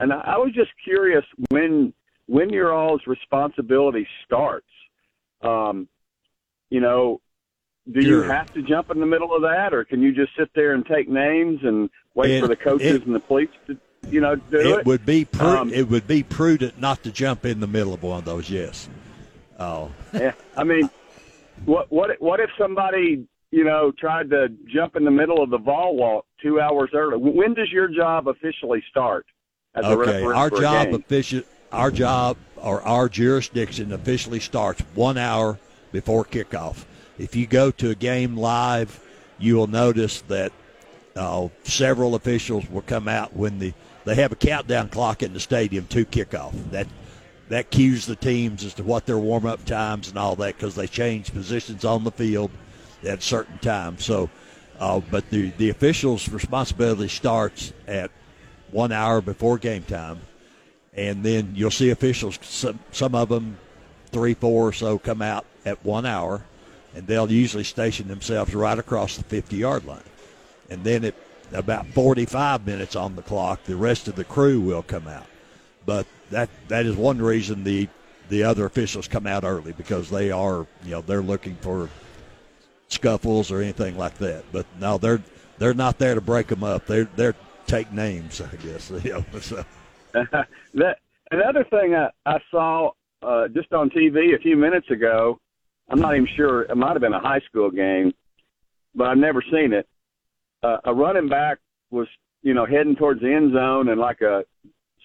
And 0.00 0.12
I, 0.12 0.20
I 0.20 0.36
was 0.38 0.52
just 0.52 0.70
curious 0.84 1.24
when 1.50 1.92
when 2.28 2.50
your 2.50 2.72
all's 2.72 3.02
responsibility 3.06 4.06
starts. 4.24 4.66
Um, 5.42 5.88
you 6.70 6.80
know, 6.80 7.20
do 7.90 8.00
you 8.00 8.22
have 8.22 8.52
to 8.54 8.62
jump 8.62 8.90
in 8.90 9.00
the 9.00 9.06
middle 9.06 9.34
of 9.34 9.42
that, 9.42 9.72
or 9.72 9.84
can 9.84 10.02
you 10.02 10.12
just 10.12 10.32
sit 10.36 10.50
there 10.54 10.72
and 10.74 10.84
take 10.84 11.08
names 11.08 11.60
and 11.62 11.88
wait 12.14 12.32
It- 12.32 12.40
for 12.40 12.48
the 12.48 12.56
coaches 12.56 12.96
it- 12.96 13.06
and 13.06 13.14
the 13.14 13.20
police 13.20 13.48
to, 13.68 13.76
you 14.10 14.20
know, 14.20 14.36
do 14.36 14.58
it, 14.58 14.66
it? 14.80 14.86
would 14.86 15.06
be 15.06 15.24
pru- 15.24 15.56
Um, 15.56 15.72
it 15.72 15.88
would 15.88 16.06
be 16.06 16.22
prudent 16.22 16.80
not 16.80 17.02
to 17.04 17.10
jump 17.12 17.44
in 17.44 17.60
the 17.60 17.66
middle 17.66 17.94
of 17.94 18.02
one 18.02 18.18
of 18.18 18.24
those. 18.24 18.50
Yes. 18.50 18.88
Oh, 19.58 19.90
Yeah, 20.12 20.32
I 20.56 20.64
mean, 20.64 20.90
what 21.64 21.90
what 21.90 22.20
what 22.20 22.40
if 22.40 22.50
somebody 22.58 23.26
you 23.50 23.64
know 23.64 23.92
tried 23.92 24.30
to 24.30 24.48
jump 24.66 24.96
in 24.96 25.04
the 25.04 25.10
middle 25.10 25.42
of 25.42 25.50
the 25.50 25.58
ball 25.58 25.96
walk 25.96 26.26
two 26.42 26.60
hours 26.60 26.90
early? 26.92 27.16
When 27.16 27.54
does 27.54 27.70
your 27.70 27.88
job 27.88 28.28
officially 28.28 28.82
start 28.90 29.26
as 29.74 29.84
okay. 29.84 30.24
Our 30.24 30.50
job 30.50 30.92
official, 30.92 31.42
our 31.72 31.90
job 31.90 32.36
or 32.56 32.82
our 32.82 33.08
jurisdiction 33.08 33.92
officially 33.92 34.40
starts 34.40 34.82
one 34.94 35.16
hour 35.16 35.58
before 35.92 36.24
kickoff. 36.24 36.84
If 37.18 37.34
you 37.34 37.46
go 37.46 37.70
to 37.72 37.90
a 37.90 37.94
game 37.94 38.36
live, 38.36 39.00
you 39.38 39.56
will 39.56 39.66
notice 39.66 40.22
that 40.22 40.52
uh, 41.14 41.48
several 41.64 42.14
officials 42.14 42.68
will 42.68 42.82
come 42.82 43.08
out 43.08 43.34
when 43.34 43.58
the 43.58 43.72
they 44.04 44.14
have 44.14 44.30
a 44.30 44.36
countdown 44.36 44.88
clock 44.88 45.22
in 45.22 45.32
the 45.32 45.40
stadium 45.40 45.86
to 45.88 46.04
kickoff. 46.04 46.52
That 46.70 46.86
that 47.48 47.70
cues 47.70 48.06
the 48.06 48.16
teams 48.16 48.64
as 48.64 48.74
to 48.74 48.82
what 48.82 49.06
their 49.06 49.18
warm 49.18 49.46
up 49.46 49.64
times 49.64 50.08
and 50.08 50.18
all 50.18 50.36
that 50.36 50.56
because 50.56 50.74
they 50.74 50.86
change 50.86 51.32
positions 51.32 51.84
on 51.84 52.04
the 52.04 52.10
field 52.10 52.50
at 53.04 53.22
certain 53.22 53.58
times. 53.58 54.04
So, 54.04 54.30
uh, 54.78 55.00
but 55.10 55.28
the 55.30 55.50
the 55.58 55.70
officials' 55.70 56.28
responsibility 56.28 57.08
starts 57.08 57.72
at 57.86 58.10
one 58.70 58.92
hour 58.92 59.20
before 59.20 59.58
game 59.58 59.82
time, 59.84 60.20
and 60.94 61.24
then 61.24 61.52
you'll 61.54 61.70
see 61.70 61.90
officials. 61.90 62.38
Some 62.42 62.78
some 62.92 63.14
of 63.14 63.28
them, 63.28 63.58
three, 64.12 64.34
four 64.34 64.68
or 64.68 64.72
so, 64.72 64.98
come 64.98 65.22
out 65.22 65.46
at 65.64 65.84
one 65.84 66.06
hour, 66.06 66.42
and 66.96 67.06
they'll 67.06 67.30
usually 67.30 67.62
station 67.62 68.08
themselves 68.08 68.54
right 68.54 68.78
across 68.78 69.16
the 69.16 69.24
fifty 69.24 69.58
yard 69.58 69.84
line, 69.84 70.00
and 70.70 70.82
then 70.82 71.04
at 71.04 71.14
about 71.52 71.86
forty 71.88 72.24
five 72.24 72.66
minutes 72.66 72.96
on 72.96 73.14
the 73.14 73.22
clock, 73.22 73.62
the 73.64 73.76
rest 73.76 74.08
of 74.08 74.16
the 74.16 74.24
crew 74.24 74.60
will 74.60 74.82
come 74.82 75.06
out. 75.06 75.26
But 75.84 76.06
that 76.30 76.48
that 76.68 76.86
is 76.86 76.96
one 76.96 77.18
reason 77.18 77.62
the 77.62 77.88
the 78.28 78.42
other 78.42 78.64
officials 78.64 79.06
come 79.06 79.26
out 79.26 79.44
early 79.44 79.72
because 79.72 80.10
they 80.10 80.30
are 80.30 80.66
you 80.84 80.92
know 80.92 81.02
they're 81.02 81.22
looking 81.22 81.54
for 81.56 81.88
scuffles 82.88 83.52
or 83.52 83.60
anything 83.60 83.96
like 83.96 84.18
that. 84.18 84.44
But 84.50 84.66
no, 84.80 84.98
they're 84.98 85.22
they're 85.58 85.74
not 85.74 85.98
there 85.98 86.14
to 86.14 86.20
break 86.20 86.48
them 86.48 86.64
up. 86.64 86.86
They're 86.86 87.08
they're 87.16 87.34
take 87.66 87.92
names, 87.92 88.40
I 88.52 88.56
guess. 88.56 88.90
You 88.90 89.12
know, 89.12 89.24
so. 89.40 89.64
that 90.74 90.98
another 91.30 91.64
thing 91.64 91.94
I, 91.94 92.10
I 92.24 92.38
saw 92.50 92.92
uh, 93.22 93.48
just 93.48 93.72
on 93.72 93.90
TV 93.90 94.34
a 94.34 94.38
few 94.38 94.56
minutes 94.56 94.90
ago. 94.90 95.38
I'm 95.88 96.00
not 96.00 96.14
even 96.14 96.28
sure. 96.36 96.62
It 96.62 96.76
might 96.76 96.92
have 96.92 97.00
been 97.00 97.12
a 97.12 97.20
high 97.20 97.40
school 97.40 97.70
game, 97.70 98.12
but 98.94 99.06
I've 99.06 99.18
never 99.18 99.42
seen 99.42 99.72
it. 99.72 99.88
Uh, 100.62 100.78
a 100.84 100.94
running 100.94 101.28
back 101.28 101.58
was, 101.90 102.08
you 102.42 102.54
know, 102.54 102.66
heading 102.66 102.96
towards 102.96 103.20
the 103.20 103.32
end 103.32 103.52
zone, 103.52 103.88
and 103.88 104.00
like 104.00 104.20
a 104.20 104.44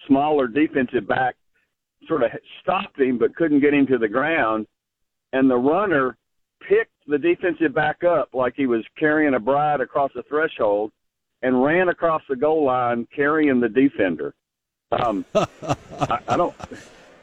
smaller 0.06 0.46
defensive 0.46 1.06
back 1.06 1.36
sort 2.08 2.24
of 2.24 2.30
stopped 2.62 3.00
him, 3.00 3.18
but 3.18 3.36
couldn't 3.36 3.60
get 3.60 3.74
him 3.74 3.86
to 3.86 3.98
the 3.98 4.08
ground. 4.08 4.66
And 5.32 5.48
the 5.48 5.56
runner 5.56 6.16
picked 6.68 6.92
the 7.06 7.18
defensive 7.18 7.74
back 7.74 8.04
up 8.04 8.30
like 8.32 8.54
he 8.56 8.66
was 8.66 8.84
carrying 8.98 9.34
a 9.34 9.40
bride 9.40 9.80
across 9.80 10.10
the 10.14 10.22
threshold, 10.24 10.92
and 11.42 11.62
ran 11.62 11.88
across 11.88 12.22
the 12.28 12.36
goal 12.36 12.64
line 12.64 13.06
carrying 13.14 13.60
the 13.60 13.68
defender. 13.68 14.34
Um, 14.92 15.24
I, 15.34 16.18
I 16.28 16.36
don't. 16.36 16.54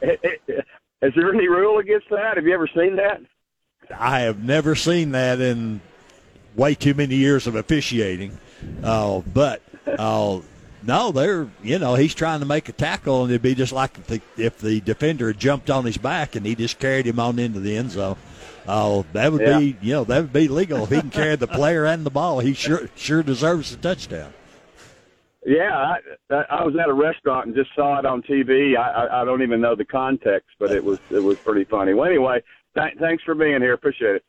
Is 0.02 1.12
there 1.16 1.32
any 1.32 1.48
rule 1.48 1.78
against 1.78 2.10
that? 2.10 2.36
Have 2.36 2.44
you 2.44 2.52
ever 2.52 2.68
seen 2.74 2.96
that? 2.96 3.20
I 3.96 4.20
have 4.20 4.42
never 4.42 4.74
seen 4.74 5.12
that 5.12 5.40
in 5.40 5.80
way 6.56 6.74
too 6.74 6.94
many 6.94 7.16
years 7.16 7.46
of 7.46 7.54
officiating. 7.54 8.38
Uh, 8.82 9.20
but 9.20 9.62
uh, 9.86 10.40
no, 10.82 11.12
they're 11.12 11.48
you 11.62 11.78
know 11.78 11.94
he's 11.94 12.14
trying 12.14 12.40
to 12.40 12.46
make 12.46 12.68
a 12.68 12.72
tackle, 12.72 13.22
and 13.22 13.30
it'd 13.30 13.42
be 13.42 13.54
just 13.54 13.72
like 13.72 13.96
if 13.98 14.06
the, 14.06 14.20
if 14.36 14.58
the 14.58 14.80
defender 14.80 15.28
had 15.28 15.38
jumped 15.38 15.70
on 15.70 15.84
his 15.84 15.96
back 15.98 16.36
and 16.36 16.44
he 16.44 16.54
just 16.54 16.78
carried 16.78 17.06
him 17.06 17.18
on 17.18 17.38
into 17.38 17.60
the 17.60 17.76
end 17.76 17.90
zone. 17.92 18.16
Oh, 18.68 19.04
that 19.14 19.32
would 19.32 19.40
Yeah. 19.40 19.58
be 19.58 19.76
you 19.80 19.92
know 19.94 20.04
that 20.04 20.20
would 20.20 20.32
be 20.32 20.48
legal 20.48 20.84
if 20.84 20.90
he 20.90 21.00
can 21.00 21.10
carry 21.10 21.36
the 21.36 21.46
player 21.60 21.86
and 21.86 22.04
the 22.04 22.10
ball. 22.10 22.40
He 22.40 22.52
sure 22.54 22.88
sure 22.96 23.22
deserves 23.22 23.72
a 23.72 23.76
touchdown. 23.76 24.32
Yeah, 25.46 25.96
I, 26.30 26.34
I 26.50 26.64
was 26.64 26.76
at 26.78 26.88
a 26.90 26.92
restaurant 26.92 27.46
and 27.46 27.56
just 27.56 27.70
saw 27.74 27.98
it 27.98 28.04
on 28.04 28.20
TV. 28.22 28.76
I, 28.76 29.06
I, 29.06 29.22
I 29.22 29.24
don't 29.24 29.40
even 29.40 29.58
know 29.62 29.74
the 29.74 29.86
context, 29.86 30.50
but 30.58 30.70
it 30.70 30.84
was 30.90 30.98
it 31.10 31.20
was 31.20 31.38
pretty 31.38 31.64
funny. 31.64 31.94
Well, 31.94 32.06
anyway, 32.08 32.42
th- 32.74 32.98
thanks 32.98 33.22
for 33.24 33.34
being 33.34 33.60
here. 33.60 33.74
Appreciate 33.74 34.16
it. 34.16 34.24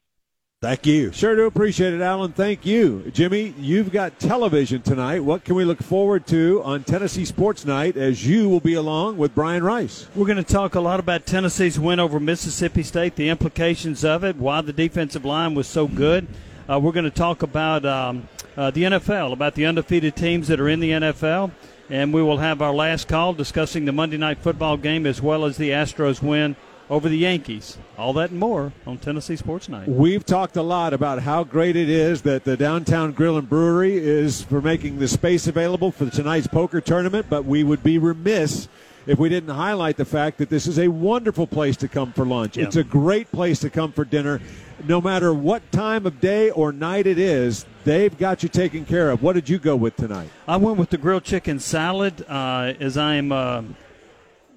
Thank 0.62 0.86
you. 0.86 1.12
Sure 1.12 1.36
do 1.36 1.48
appreciate 1.48 1.92
it, 1.92 2.02
Alan. 2.02 2.34
Thank 2.34 2.68
you. 2.68 3.10
Jimmy, 3.12 3.56
you've 3.58 3.92
got 3.92 4.20
television 4.20 4.84
tonight. 4.84 5.22
What 5.22 5.44
can 5.44 5.56
we 5.56 5.66
look 5.66 5.82
forward 5.82 6.28
to 6.28 6.62
on 6.64 6.84
Tennessee 6.84 7.26
Sports 7.26 7.66
Night 7.66 7.98
as 7.98 8.28
you 8.28 8.48
will 8.48 8.60
be 8.60 8.76
along 8.76 9.18
with 9.18 9.34
Brian 9.34 9.64
Rice? 9.64 10.08
We're 10.14 10.28
going 10.28 10.38
to 10.38 10.44
talk 10.44 10.76
a 10.76 10.80
lot 10.80 11.00
about 11.00 11.26
Tennessee's 11.26 11.80
win 11.80 12.00
over 12.00 12.20
Mississippi 12.20 12.84
State, 12.84 13.16
the 13.16 13.30
implications 13.30 14.06
of 14.06 14.24
it, 14.24 14.36
why 14.36 14.62
the 14.62 14.72
defensive 14.72 15.26
line 15.26 15.56
was 15.56 15.66
so 15.66 15.88
good. 15.88 16.28
Uh, 16.70 16.80
we're 16.80 16.92
going 16.92 17.06
to 17.06 17.10
talk 17.10 17.42
about 17.42 17.84
um, 17.84 18.30
uh, 18.56 18.70
the 18.70 18.84
NFL, 18.84 19.34
about 19.34 19.56
the 19.56 19.66
undefeated 19.66 20.16
teams 20.16 20.48
that 20.48 20.60
are 20.60 20.70
in 20.70 20.80
the 20.80 20.92
NFL, 20.92 21.50
and 21.90 22.14
we 22.14 22.22
will 22.22 22.38
have 22.38 22.62
our 22.62 22.72
last 22.72 23.08
call 23.08 23.34
discussing 23.34 23.86
the 23.86 23.92
Monday 23.92 24.18
night 24.18 24.38
football 24.38 24.78
game 24.78 25.08
as 25.08 25.24
well 25.24 25.44
as 25.44 25.58
the 25.58 25.72
Astros 25.72 26.22
win 26.22 26.56
over 26.92 27.10
the 27.10 27.18
Yankees. 27.18 27.78
All 27.98 28.14
that 28.14 28.30
and 28.30 28.40
more 28.40 28.74
on 28.86 29.00
Tennessee 29.00 29.38
Sports 29.38 29.70
Night. 29.70 29.88
We've 29.88 30.26
talked 30.26 30.58
a 30.58 30.62
lot 30.62 30.94
about 30.94 31.24
how 31.24 31.44
great 31.44 31.76
it 31.76 31.90
is 31.90 32.22
that 32.24 32.44
the 32.44 32.56
Downtown 32.56 33.14
Grill 33.14 33.38
and 33.38 33.50
Brewery 33.50 33.98
is 33.98 34.44
for 34.44 34.62
making 34.62 35.00
the 35.00 35.08
space 35.08 35.48
available 35.48 35.92
for 35.92 36.10
tonight's 36.10 36.48
poker 36.48 36.82
tournament, 36.82 37.28
but 37.30 37.46
we 37.46 37.64
would 37.64 37.82
be 37.82 37.98
remiss 37.98 38.68
if 39.08 39.18
we 39.18 39.30
didn't 39.30 39.56
highlight 39.56 39.98
the 39.98 40.06
fact 40.06 40.38
that 40.38 40.50
this 40.50 40.68
is 40.68 40.78
a 40.78 40.90
wonderful 40.90 41.48
place 41.48 41.78
to 41.78 41.88
come 41.88 42.14
for 42.14 42.26
lunch. 42.26 42.58
Yeah. 42.58 42.66
It's 42.66 42.76
a 42.76 42.84
great 42.84 43.32
place 43.32 43.60
to 43.62 43.70
come 43.70 43.94
for 43.94 44.06
dinner. 44.06 44.42
No 44.86 45.00
matter 45.00 45.34
what 45.34 45.72
time 45.72 46.06
of 46.06 46.20
day 46.20 46.52
or 46.52 46.72
night 46.72 47.08
it 47.08 47.18
is, 47.18 47.66
They've 47.84 48.16
got 48.16 48.44
you 48.44 48.50
taken 48.50 48.86
care 48.86 49.10
of. 49.10 49.24
What 49.24 49.34
did 49.34 49.50
you 49.50 49.58
go 49.58 49.76
with 49.76 49.96
tonight? 49.96 50.30
I 50.48 50.58
went 50.58 50.78
with 50.78 50.92
the 50.92 51.00
grilled 51.00 51.24
chicken 51.24 51.60
salad 51.60 52.24
uh, 52.30 52.74
as 52.80 52.96
I'm 52.96 53.32
uh, 53.32 53.64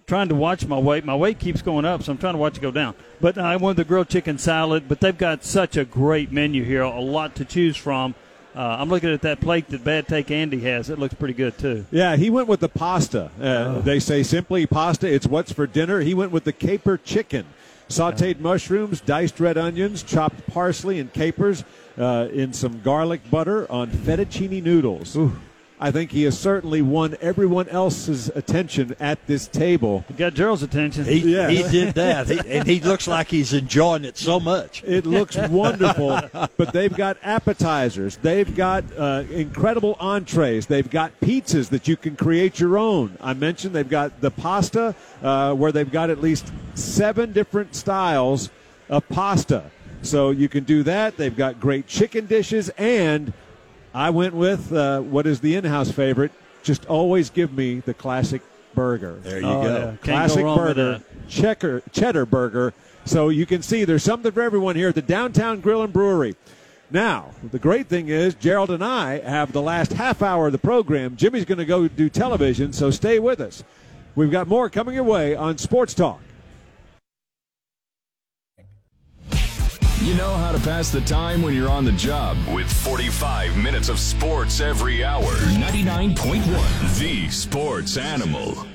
trying 0.06 0.28
to 0.28 0.34
watch 0.34 0.66
my 0.66 0.78
weight. 0.78 1.04
My 1.04 1.16
weight 1.16 1.38
keeps 1.38 1.62
going 1.62 1.84
up, 1.84 2.02
so 2.02 2.12
I'm 2.12 2.18
trying 2.18 2.34
to 2.34 2.38
watch 2.38 2.58
it 2.58 2.60
go 2.60 2.70
down. 2.70 2.94
But 3.20 3.38
I 3.38 3.56
wanted 3.56 3.78
the 3.78 3.84
grilled 3.84 4.08
chicken 4.08 4.38
salad. 4.38 4.88
But 4.88 5.00
they've 5.00 5.16
got 5.16 5.44
such 5.44 5.76
a 5.76 5.84
great 5.84 6.32
menu 6.32 6.64
here, 6.64 6.82
a 6.82 7.00
lot 7.00 7.34
to 7.36 7.44
choose 7.44 7.76
from. 7.76 8.14
Uh, 8.54 8.76
I'm 8.78 8.88
looking 8.88 9.12
at 9.12 9.22
that 9.22 9.40
plate 9.40 9.68
that 9.68 9.82
Bad 9.82 10.06
Take 10.06 10.30
Andy 10.30 10.60
has. 10.60 10.88
It 10.88 10.98
looks 10.98 11.14
pretty 11.14 11.34
good 11.34 11.58
too. 11.58 11.86
Yeah, 11.90 12.14
he 12.14 12.30
went 12.30 12.46
with 12.46 12.60
the 12.60 12.68
pasta. 12.68 13.30
Uh, 13.40 13.44
oh. 13.44 13.80
They 13.80 13.98
say 13.98 14.22
simply 14.22 14.64
pasta. 14.66 15.12
It's 15.12 15.26
what's 15.26 15.52
for 15.52 15.66
dinner. 15.66 16.00
He 16.00 16.14
went 16.14 16.30
with 16.30 16.44
the 16.44 16.52
caper 16.52 16.96
chicken, 16.96 17.46
sautéed 17.88 18.38
mushrooms, 18.38 19.00
diced 19.00 19.40
red 19.40 19.58
onions, 19.58 20.04
chopped 20.04 20.46
parsley 20.46 21.00
and 21.00 21.12
capers 21.12 21.64
uh, 21.98 22.28
in 22.32 22.52
some 22.52 22.80
garlic 22.82 23.28
butter 23.28 23.70
on 23.72 23.90
fettuccine 23.90 24.62
noodles. 24.62 25.16
Ooh. 25.16 25.32
I 25.84 25.90
think 25.90 26.12
he 26.12 26.22
has 26.22 26.38
certainly 26.38 26.80
won 26.80 27.14
everyone 27.20 27.68
else's 27.68 28.28
attention 28.28 28.96
at 28.98 29.18
this 29.26 29.46
table. 29.46 30.02
He 30.08 30.14
got 30.14 30.32
Gerald's 30.32 30.62
attention. 30.62 31.04
He, 31.04 31.18
yes. 31.32 31.50
he 31.50 31.62
did 31.78 31.94
that, 31.96 32.26
he, 32.26 32.38
and 32.38 32.66
he 32.66 32.80
looks 32.80 33.06
like 33.06 33.28
he's 33.28 33.52
enjoying 33.52 34.06
it 34.06 34.16
so 34.16 34.40
much. 34.40 34.82
It 34.84 35.04
looks 35.04 35.36
wonderful, 35.36 36.22
but 36.56 36.72
they've 36.72 36.96
got 36.96 37.18
appetizers. 37.22 38.16
They've 38.16 38.56
got 38.56 38.82
uh, 38.96 39.24
incredible 39.30 39.98
entrees. 40.00 40.64
They've 40.64 40.88
got 40.88 41.20
pizzas 41.20 41.68
that 41.68 41.86
you 41.86 41.98
can 41.98 42.16
create 42.16 42.58
your 42.58 42.78
own. 42.78 43.18
I 43.20 43.34
mentioned 43.34 43.74
they've 43.74 43.86
got 43.86 44.22
the 44.22 44.30
pasta, 44.30 44.94
uh, 45.22 45.52
where 45.52 45.70
they've 45.70 45.92
got 45.92 46.08
at 46.08 46.22
least 46.22 46.50
seven 46.72 47.34
different 47.34 47.74
styles 47.74 48.48
of 48.88 49.06
pasta. 49.10 49.64
So 50.00 50.30
you 50.30 50.48
can 50.48 50.64
do 50.64 50.82
that. 50.84 51.18
They've 51.18 51.36
got 51.36 51.60
great 51.60 51.86
chicken 51.86 52.24
dishes, 52.24 52.70
and 52.78 53.34
I 53.94 54.10
went 54.10 54.34
with 54.34 54.72
uh, 54.72 55.00
what 55.00 55.26
is 55.26 55.40
the 55.40 55.54
in-house 55.54 55.90
favorite. 55.90 56.32
Just 56.64 56.86
always 56.86 57.30
give 57.30 57.52
me 57.52 57.80
the 57.80 57.94
classic 57.94 58.42
burger. 58.74 59.20
There 59.22 59.40
you 59.40 59.46
oh, 59.46 59.62
go. 59.62 59.76
Yeah. 59.76 59.96
Classic 60.02 60.42
go 60.42 60.56
burger, 60.56 61.02
checker, 61.28 61.82
cheddar 61.92 62.26
burger. 62.26 62.74
So 63.04 63.28
you 63.28 63.46
can 63.46 63.62
see 63.62 63.84
there's 63.84 64.02
something 64.02 64.32
for 64.32 64.42
everyone 64.42 64.74
here 64.74 64.88
at 64.88 64.94
the 64.96 65.02
Downtown 65.02 65.60
Grill 65.60 65.82
and 65.82 65.92
Brewery. 65.92 66.34
Now, 66.90 67.30
the 67.50 67.58
great 67.58 67.86
thing 67.86 68.08
is 68.08 68.34
Gerald 68.34 68.70
and 68.70 68.84
I 68.84 69.20
have 69.20 69.52
the 69.52 69.62
last 69.62 69.92
half 69.92 70.22
hour 70.22 70.46
of 70.46 70.52
the 70.52 70.58
program. 70.58 71.16
Jimmy's 71.16 71.44
going 71.44 71.58
to 71.58 71.64
go 71.64 71.86
do 71.86 72.08
television, 72.08 72.72
so 72.72 72.90
stay 72.90 73.18
with 73.18 73.40
us. 73.40 73.62
We've 74.16 74.30
got 74.30 74.48
more 74.48 74.68
coming 74.70 74.94
your 74.94 75.04
way 75.04 75.34
on 75.34 75.58
Sports 75.58 75.94
Talk. 75.94 76.20
You 80.04 80.12
know 80.16 80.34
how 80.34 80.52
to 80.52 80.58
pass 80.58 80.90
the 80.90 81.00
time 81.00 81.40
when 81.40 81.54
you're 81.54 81.70
on 81.70 81.86
the 81.86 81.92
job. 81.92 82.36
With 82.54 82.70
45 82.70 83.56
minutes 83.56 83.88
of 83.88 83.98
sports 83.98 84.60
every 84.60 85.02
hour. 85.02 85.22
99.1. 85.22 86.98
The 86.98 87.30
Sports 87.30 87.96
Animal. 87.96 88.66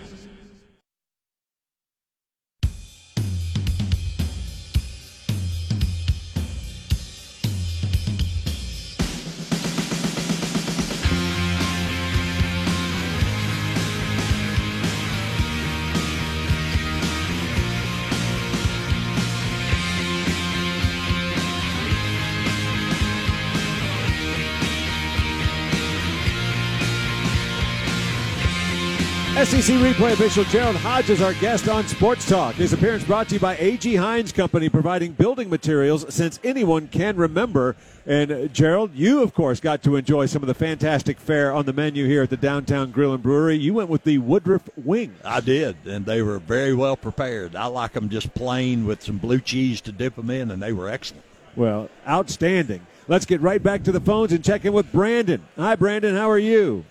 SEC 29.50 29.78
replay 29.78 30.14
official 30.14 30.44
Gerald 30.44 30.76
Hodge 30.76 31.10
is 31.10 31.24
our 31.24 31.34
guest 31.34 31.68
on 31.70 31.88
Sports 31.88 32.30
Talk. 32.30 32.54
His 32.54 32.72
appearance 32.72 33.04
brought 33.04 33.30
to 33.30 33.34
you 33.34 33.40
by 33.40 33.58
A.G. 33.58 33.96
Heins 33.96 34.32
Company, 34.32 34.70
providing 34.70 35.14
building 35.14 35.50
materials 35.50 36.06
since 36.14 36.40
anyone 36.44 36.88
can 36.88 37.18
remember. 37.18 37.76
And 38.06 38.32
uh, 38.32 38.46
Gerald, 38.50 38.94
you 38.94 39.24
of 39.24 39.34
course 39.34 39.60
got 39.60 39.82
to 39.82 39.96
enjoy 39.96 40.28
some 40.28 40.44
of 40.44 40.48
the 40.48 40.54
fantastic 40.54 41.20
fare 41.20 41.52
on 41.52 41.66
the 41.66 41.74
menu 41.74 42.06
here 42.06 42.22
at 42.22 42.30
the 42.30 42.38
Downtown 42.38 42.92
Grill 42.92 43.12
and 43.12 43.24
Brewery. 43.24 43.58
You 43.58 43.74
went 43.74 43.90
with 43.90 44.04
the 44.04 44.20
Woodruff 44.20 44.70
Wing. 44.78 45.16
I 45.26 45.40
did, 45.40 45.78
and 45.84 46.06
they 46.06 46.22
were 46.22 46.38
very 46.38 46.76
well 46.76 46.96
prepared. 46.96 47.56
I 47.56 47.66
like 47.66 47.94
them 47.94 48.08
just 48.08 48.32
plain 48.36 48.86
with 48.86 49.02
some 49.02 49.18
blue 49.18 49.40
cheese 49.40 49.82
to 49.82 49.92
dip 49.92 50.16
them 50.16 50.30
in, 50.30 50.52
and 50.52 50.62
they 50.62 50.74
were 50.74 50.90
excellent. 50.90 51.26
Well, 51.56 51.90
outstanding. 52.08 52.86
Let's 53.08 53.26
get 53.26 53.42
right 53.42 53.64
back 53.64 53.82
to 53.86 53.92
the 53.92 54.00
phones 54.00 54.32
and 54.32 54.46
check 54.46 54.64
in 54.64 54.74
with 54.74 54.92
Brandon. 54.92 55.44
Hi, 55.58 55.76
Brandon. 55.76 56.16
How 56.16 56.30
are 56.30 56.38
you? 56.38 56.86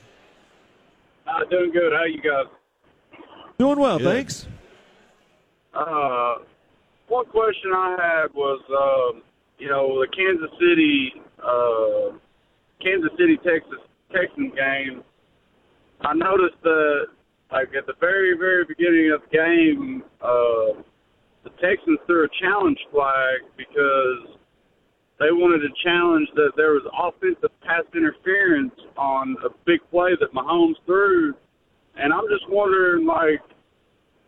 Uh, 1.29 1.45
doing 1.51 1.71
good. 1.73 1.93
How 1.93 2.05
you 2.05 2.23
guys? 2.23 2.47
Doing 3.59 3.79
well, 3.79 3.99
good. 3.99 4.07
thanks. 4.07 4.47
Uh, 5.75 6.37
one 7.09 7.27
question 7.27 7.71
I 7.75 7.97
had 8.01 8.35
was, 8.35 8.61
um, 8.71 9.23
you 9.59 9.69
know, 9.69 10.01
the 10.01 10.09
Kansas 10.09 10.51
City, 10.59 11.13
uh, 11.43 12.17
Kansas 12.83 13.11
City, 13.19 13.37
Texas, 13.45 13.79
Texan 14.13 14.51
game. 14.51 15.03
I 16.01 16.15
noticed 16.15 16.63
that, 16.63 17.07
like 17.53 17.69
at 17.77 17.87
the 17.87 17.95
very, 18.01 18.37
very 18.39 18.65
beginning 18.65 19.13
of 19.13 19.21
the 19.23 19.37
game, 19.37 20.03
uh, 20.23 20.81
the 21.45 21.51
Texans 21.61 21.99
threw 22.07 22.25
a 22.25 22.29
challenge 22.41 22.79
flag 22.91 23.43
because 23.57 24.38
they 25.19 25.33
wanted 25.33 25.67
to 25.67 25.75
challenge 25.83 26.29
that 26.37 26.53
there 26.57 26.73
was 26.73 26.87
offensive 26.95 27.51
pass 27.63 27.83
interference 27.95 28.75
on 28.97 29.37
a 29.45 29.51
big 29.67 29.81
play 29.91 30.13
that 30.21 30.33
Mahomes 30.33 30.79
threw. 30.87 31.35
And 31.97 32.13
I'm 32.13 32.25
just 32.31 32.49
wondering, 32.49 33.05
like, 33.05 33.43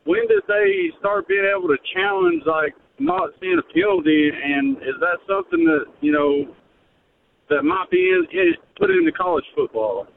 when 0.04 0.26
did 0.26 0.42
they 0.48 0.90
start 0.98 1.28
being 1.28 1.46
able 1.46 1.68
to 1.68 1.78
challenge, 1.94 2.42
like, 2.44 2.74
not 2.98 3.30
seeing 3.40 3.58
a 3.58 3.72
penalty? 3.72 4.30
And 4.34 4.76
is 4.78 4.98
that 4.98 5.18
something 5.28 5.64
that, 5.64 5.86
you 6.00 6.10
know, 6.10 6.52
that 7.48 7.62
might 7.62 7.90
be 7.90 8.10
in, 8.10 8.26
in, 8.32 8.54
put 8.76 8.90
into 8.90 9.12
college 9.12 9.44
football? 9.54 10.08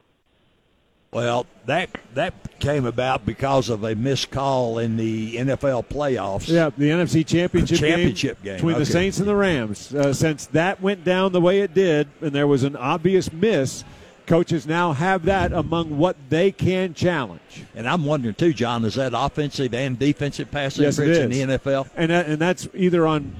Well, 1.14 1.46
that 1.66 1.90
that 2.14 2.58
came 2.58 2.86
about 2.86 3.24
because 3.24 3.68
of 3.68 3.84
a 3.84 3.94
missed 3.94 4.32
call 4.32 4.78
in 4.78 4.96
the 4.96 5.36
NFL 5.36 5.86
playoffs. 5.86 6.48
Yeah, 6.48 6.70
the 6.76 6.90
NFC 6.90 7.24
Championship, 7.24 7.78
championship 7.78 8.42
game, 8.42 8.44
game, 8.44 8.56
between 8.56 8.74
okay. 8.74 8.80
the 8.80 8.90
Saints 8.90 9.18
and 9.18 9.28
the 9.28 9.36
Rams. 9.36 9.94
Uh, 9.94 10.12
since 10.12 10.46
that 10.46 10.80
went 10.80 11.04
down 11.04 11.30
the 11.30 11.40
way 11.40 11.60
it 11.60 11.72
did, 11.72 12.08
and 12.20 12.32
there 12.32 12.48
was 12.48 12.64
an 12.64 12.74
obvious 12.74 13.32
miss, 13.32 13.84
coaches 14.26 14.66
now 14.66 14.92
have 14.92 15.24
that 15.26 15.52
among 15.52 15.98
what 15.98 16.16
they 16.30 16.50
can 16.50 16.94
challenge. 16.94 17.64
And 17.76 17.88
I'm 17.88 18.04
wondering 18.04 18.34
too, 18.34 18.52
John, 18.52 18.84
is 18.84 18.94
that 18.96 19.12
offensive 19.14 19.72
and 19.72 19.96
defensive 19.96 20.50
pass 20.50 20.76
yes, 20.78 20.98
interference 20.98 21.36
in 21.36 21.48
the 21.48 21.58
NFL? 21.58 21.90
And 21.94 22.10
that, 22.10 22.26
and 22.26 22.38
that's 22.38 22.66
either 22.74 23.06
on 23.06 23.36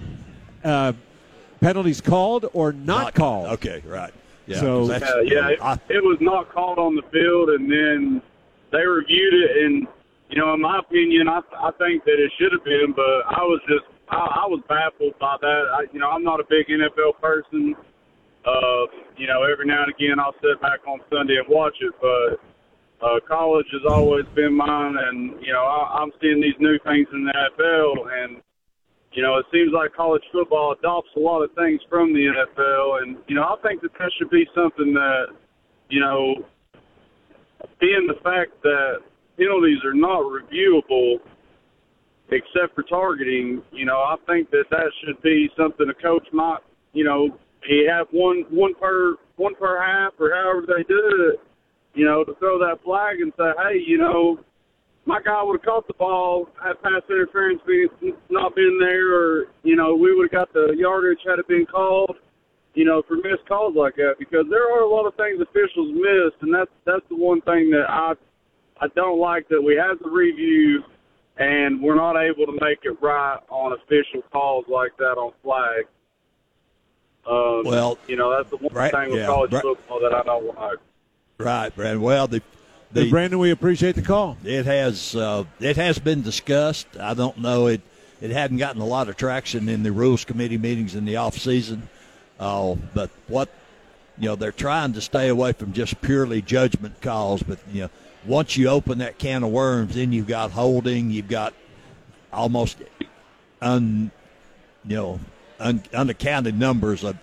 uh, 0.62 0.92
penalties 1.60 2.00
called 2.00 2.48
or 2.52 2.72
not, 2.72 3.02
not 3.02 3.14
called. 3.14 3.46
Okay, 3.54 3.82
right. 3.84 4.14
Yeah, 4.46 4.60
so 4.60 4.90
yeah, 4.90 4.98
yeah 5.24 5.48
it, 5.48 5.58
I, 5.62 5.72
it 5.88 6.02
was 6.04 6.18
not 6.20 6.52
called 6.52 6.78
on 6.78 6.94
the 6.94 7.02
field, 7.08 7.48
and 7.50 7.70
then 7.70 8.22
they 8.72 8.84
reviewed 8.84 9.34
it, 9.34 9.64
and 9.64 9.86
you 10.28 10.40
know, 10.40 10.52
in 10.54 10.60
my 10.60 10.78
opinion, 10.78 11.28
I 11.28 11.40
I 11.56 11.70
think 11.78 12.04
that 12.04 12.20
it 12.20 12.30
should 12.38 12.52
have 12.52 12.64
been, 12.64 12.92
but 12.94 13.24
I 13.24 13.40
was 13.40 13.60
just 13.68 13.88
I, 14.10 14.44
I 14.44 14.46
was 14.46 14.60
baffled 14.68 15.18
by 15.18 15.36
that. 15.40 15.62
I, 15.72 15.80
you 15.92 16.00
know, 16.00 16.10
I'm 16.10 16.24
not 16.24 16.40
a 16.40 16.44
big 16.48 16.68
NFL 16.68 17.20
person. 17.20 17.74
Uh, 18.44 18.84
you 19.16 19.26
know, 19.26 19.44
every 19.48 19.64
now 19.64 19.84
and 19.84 19.92
again 19.92 20.20
I'll 20.20 20.36
sit 20.44 20.60
back 20.60 20.84
on 20.86 21.00
Sunday 21.08 21.40
and 21.40 21.48
watch 21.48 21.76
it, 21.80 21.94
but 22.00 22.36
uh, 23.00 23.20
college 23.26 23.66
has 23.72 23.82
always 23.88 24.24
been 24.34 24.54
mine, 24.54 24.96
and 25.00 25.40
you 25.40 25.52
know 25.52 25.64
I, 25.64 26.00
I'm 26.00 26.12
seeing 26.20 26.40
these 26.40 26.56
new 26.60 26.78
things 26.84 27.08
in 27.12 27.24
the 27.24 27.32
NFL, 27.32 28.12
and 28.12 28.43
you 29.14 29.22
know, 29.22 29.38
it 29.38 29.46
seems 29.52 29.70
like 29.72 29.94
college 29.94 30.22
football 30.32 30.74
adopts 30.78 31.10
a 31.16 31.20
lot 31.20 31.42
of 31.42 31.50
things 31.54 31.80
from 31.88 32.12
the 32.12 32.26
NFL, 32.26 33.02
and 33.02 33.16
you 33.28 33.36
know, 33.36 33.42
I 33.42 33.56
think 33.62 33.80
that 33.82 33.92
that 33.98 34.10
should 34.18 34.30
be 34.30 34.44
something 34.54 34.92
that, 34.94 35.26
you 35.88 36.00
know, 36.00 36.34
being 37.80 38.06
the 38.08 38.20
fact 38.22 38.60
that 38.62 38.98
penalties 39.38 39.78
are 39.84 39.94
not 39.94 40.20
reviewable 40.22 41.16
except 42.30 42.74
for 42.74 42.82
targeting, 42.82 43.62
you 43.70 43.84
know, 43.84 43.98
I 43.98 44.16
think 44.26 44.50
that 44.50 44.64
that 44.70 44.90
should 45.04 45.20
be 45.22 45.48
something 45.56 45.86
a 45.88 46.02
coach 46.02 46.26
might, 46.32 46.58
you 46.92 47.04
know, 47.04 47.38
he 47.66 47.86
have 47.88 48.08
one 48.10 48.44
one 48.50 48.74
per 48.74 49.16
one 49.36 49.54
per 49.54 49.80
half 49.80 50.12
or 50.18 50.30
however 50.34 50.66
they 50.66 50.82
do 50.84 51.32
it, 51.32 51.40
you 51.94 52.04
know, 52.04 52.24
to 52.24 52.34
throw 52.40 52.58
that 52.58 52.82
flag 52.84 53.20
and 53.20 53.32
say, 53.36 53.50
hey, 53.62 53.78
you 53.86 53.98
know, 53.98 54.38
my 55.06 55.20
guy 55.22 55.42
would 55.42 55.60
have 55.60 55.64
caught 55.64 55.86
the 55.86 55.94
ball 55.94 56.48
had 56.62 56.80
pass 56.82 57.02
interference 57.10 57.60
being 57.66 57.88
not 58.30 58.54
been 58.54 58.78
there, 58.80 59.14
or 59.14 59.46
you 59.62 59.76
know 59.76 59.94
we 59.94 60.14
would 60.14 60.30
have 60.32 60.48
got 60.48 60.52
the 60.52 60.74
yardage 60.76 61.20
had 61.26 61.38
it 61.38 61.48
been 61.48 61.66
called, 61.66 62.16
you 62.74 62.84
know, 62.84 63.02
for 63.06 63.16
missed 63.16 63.46
calls 63.46 63.74
like 63.76 63.96
that. 63.96 64.14
Because 64.18 64.46
there 64.50 64.72
are 64.72 64.80
a 64.80 64.88
lot 64.88 65.06
of 65.06 65.14
things 65.16 65.40
officials 65.40 65.92
missed, 65.92 66.42
and 66.42 66.54
that's 66.54 66.70
that's 66.84 67.06
the 67.08 67.16
one 67.16 67.40
thing 67.42 67.70
that 67.70 67.84
I 67.88 68.14
I 68.80 68.88
don't 68.96 69.18
like 69.18 69.48
that 69.48 69.60
we 69.60 69.76
have 69.76 69.98
the 70.00 70.10
review 70.10 70.82
and 71.36 71.82
we're 71.82 71.96
not 71.96 72.16
able 72.16 72.46
to 72.46 72.52
make 72.60 72.78
it 72.84 72.96
right 73.02 73.38
on 73.48 73.72
official 73.72 74.22
calls 74.32 74.64
like 74.68 74.96
that 74.98 75.16
on 75.18 75.32
flag. 75.42 75.86
Um, 77.28 77.62
Well, 77.64 77.98
you 78.06 78.16
know 78.16 78.30
that's 78.36 78.50
the 78.50 78.56
one 78.56 78.72
right, 78.72 78.92
thing 78.92 79.10
with 79.10 79.20
yeah, 79.20 79.26
college 79.26 79.52
right. 79.52 79.62
football 79.62 80.00
that 80.00 80.14
I 80.14 80.22
don't 80.22 80.46
like. 80.46 80.78
Right, 81.38 81.74
Brandon. 81.74 82.00
Well, 82.00 82.28
the, 82.28 82.42
the 82.94 83.10
Brandon, 83.10 83.38
we 83.38 83.50
appreciate 83.50 83.94
the 83.96 84.02
call. 84.02 84.36
it 84.44 84.66
has 84.66 85.14
uh, 85.14 85.44
it 85.60 85.76
has 85.76 85.98
been 85.98 86.22
discussed. 86.22 86.86
I 86.98 87.14
don't 87.14 87.38
know 87.38 87.66
it. 87.66 87.80
It 88.20 88.30
hadn't 88.30 88.58
gotten 88.58 88.80
a 88.80 88.86
lot 88.86 89.08
of 89.08 89.16
traction 89.16 89.68
in 89.68 89.82
the 89.82 89.92
rules 89.92 90.24
committee 90.24 90.58
meetings 90.58 90.94
in 90.94 91.04
the 91.04 91.16
off 91.16 91.36
season. 91.36 91.88
Uh, 92.38 92.76
but 92.94 93.10
what 93.26 93.48
you 94.18 94.28
know, 94.28 94.36
they're 94.36 94.52
trying 94.52 94.92
to 94.92 95.00
stay 95.00 95.28
away 95.28 95.52
from 95.52 95.72
just 95.72 96.00
purely 96.00 96.40
judgment 96.40 97.00
calls. 97.00 97.42
But 97.42 97.58
you 97.72 97.82
know, 97.82 97.90
once 98.24 98.56
you 98.56 98.68
open 98.68 98.98
that 98.98 99.18
can 99.18 99.42
of 99.42 99.50
worms, 99.50 99.94
then 99.94 100.12
you've 100.12 100.28
got 100.28 100.52
holding. 100.52 101.10
You've 101.10 101.28
got 101.28 101.52
almost 102.32 102.78
un 103.60 104.10
you 104.86 104.96
know 104.96 105.20
un, 105.58 105.82
unaccounted 105.92 106.58
numbers 106.58 107.04
of 107.04 107.16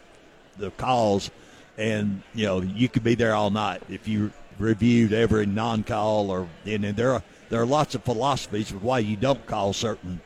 the 0.57 0.71
calls, 0.71 1.31
and 1.77 2.21
you 2.33 2.45
know 2.45 2.61
you 2.61 2.89
could 2.89 3.03
be 3.03 3.15
there 3.15 3.33
all 3.33 3.49
night 3.49 3.83
if 3.89 4.07
you 4.07 4.31
reviewed 4.59 5.13
every 5.13 5.45
non-call 5.45 6.29
or 6.29 6.47
and, 6.65 6.85
and 6.85 6.95
there 6.95 7.13
are 7.13 7.23
there 7.49 7.61
are 7.61 7.65
lots 7.65 7.95
of 7.95 8.03
philosophies 8.03 8.71
of 8.71 8.83
why 8.83 8.99
you 8.99 9.15
don't 9.15 9.45
call 9.45 9.73
certain 9.73 10.21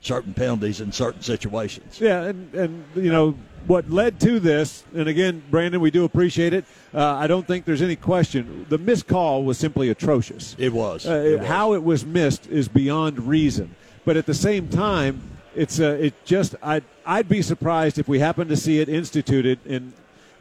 certain 0.00 0.34
penalties 0.34 0.80
in 0.80 0.92
certain 0.92 1.22
situations. 1.22 2.00
Yeah, 2.00 2.24
and, 2.24 2.54
and 2.54 2.84
you 2.94 3.10
know 3.10 3.36
what 3.66 3.90
led 3.90 4.20
to 4.20 4.38
this, 4.38 4.84
and 4.94 5.08
again, 5.08 5.42
Brandon, 5.50 5.80
we 5.80 5.90
do 5.90 6.04
appreciate 6.04 6.52
it. 6.52 6.66
Uh, 6.92 7.14
I 7.14 7.26
don't 7.26 7.46
think 7.46 7.64
there's 7.64 7.80
any 7.80 7.96
question. 7.96 8.66
The 8.68 8.76
missed 8.76 9.06
call 9.06 9.42
was 9.42 9.56
simply 9.56 9.88
atrocious. 9.88 10.54
It 10.58 10.72
was. 10.72 11.06
Uh, 11.06 11.14
It 11.14 11.38
was. 11.38 11.48
How 11.48 11.72
it 11.72 11.82
was 11.82 12.04
missed 12.04 12.46
is 12.48 12.68
beyond 12.68 13.26
reason. 13.26 13.74
But 14.04 14.18
at 14.18 14.26
the 14.26 14.34
same 14.34 14.68
time, 14.68 15.22
it's 15.56 15.80
uh, 15.80 15.96
it 15.98 16.12
just 16.26 16.54
I'd 16.62 16.84
I'd 17.06 17.28
be 17.28 17.40
surprised 17.40 17.98
if 17.98 18.06
we 18.06 18.18
happen 18.18 18.48
to 18.48 18.56
see 18.56 18.80
it 18.80 18.88
instituted 18.88 19.58
in 19.64 19.94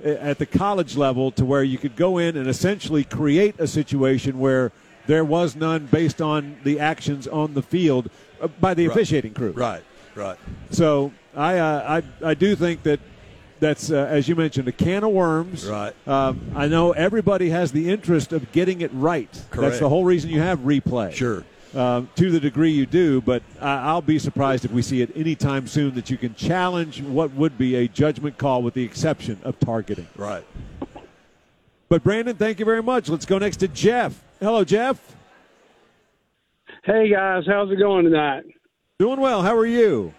at 0.03 0.37
the 0.37 0.45
college 0.45 0.95
level 0.97 1.31
to 1.31 1.45
where 1.45 1.63
you 1.63 1.77
could 1.77 1.95
go 1.95 2.17
in 2.17 2.35
and 2.37 2.47
essentially 2.47 3.03
create 3.03 3.55
a 3.59 3.67
situation 3.67 4.37
where 4.39 4.71
there 5.07 5.23
was 5.25 5.55
none 5.55 5.85
based 5.91 6.21
on 6.21 6.57
the 6.63 6.79
actions 6.79 7.27
on 7.27 7.53
the 7.53 7.61
field 7.61 8.09
uh, 8.41 8.47
by 8.47 8.73
the 8.73 8.87
Right. 8.87 8.95
officiating 8.95 9.33
crew. 9.33 9.51
Right, 9.51 9.83
right. 10.15 10.37
So 10.71 11.11
I 11.35 11.57
uh, 11.57 12.01
I 12.21 12.29
I 12.29 12.33
do 12.33 12.55
think 12.55 12.83
that 12.83 12.99
that's 13.59 13.91
uh, 13.91 14.07
as 14.09 14.27
you 14.27 14.35
mentioned 14.35 14.67
a 14.67 14.71
can 14.73 15.03
of 15.03 15.11
worms. 15.11 15.65
Right. 15.67 15.93
Um, 16.07 16.41
I 16.55 16.67
know 16.67 16.91
everybody 16.91 17.49
has 17.49 17.71
the 17.71 17.89
interest 17.89 18.33
of 18.33 18.51
getting 18.51 18.81
it 18.81 18.91
right. 18.93 19.29
Correct. 19.51 19.61
That's 19.71 19.79
the 19.79 19.89
whole 19.89 20.03
reason 20.05 20.29
you 20.29 20.41
have 20.41 20.59
replay. 20.59 21.13
Sure. 21.13 21.43
Um, 21.75 22.07
to 22.17 22.29
the 22.29 22.39
degree 22.39 22.69
you 22.69 22.85
do, 22.85 23.19
but 23.19 23.41
I, 23.59 23.77
I'll 23.77 24.01
be 24.01 24.19
surprised 24.19 24.63
if 24.63 24.69
we 24.69 24.83
see 24.83 25.01
it 25.01 25.09
anytime 25.15 25.65
soon 25.65 25.95
that 25.95 26.07
you 26.07 26.17
can 26.17 26.35
challenge 26.35 27.01
what 27.01 27.33
would 27.33 27.57
be 27.57 27.75
a 27.75 27.87
judgment 27.87 28.37
call 28.37 28.61
with 28.61 28.75
the 28.75 28.83
exception 28.83 29.39
of 29.43 29.59
targeting. 29.59 30.07
Right. 30.15 30.45
But 31.89 32.03
Brandon, 32.03 32.35
thank 32.35 32.59
you 32.59 32.65
very 32.65 32.83
much. 32.83 33.09
Let's 33.09 33.25
go 33.25 33.39
next 33.39 33.57
to 33.57 33.67
Jeff. 33.67 34.23
Hello, 34.39 34.63
Jeff. 34.63 35.15
Hey 36.83 37.09
guys, 37.09 37.43
how's 37.47 37.71
it 37.71 37.79
going 37.79 38.05
tonight? 38.05 38.43
Doing 38.99 39.19
well. 39.19 39.41
How 39.41 39.55
are 39.55 39.65
you? 39.65 40.13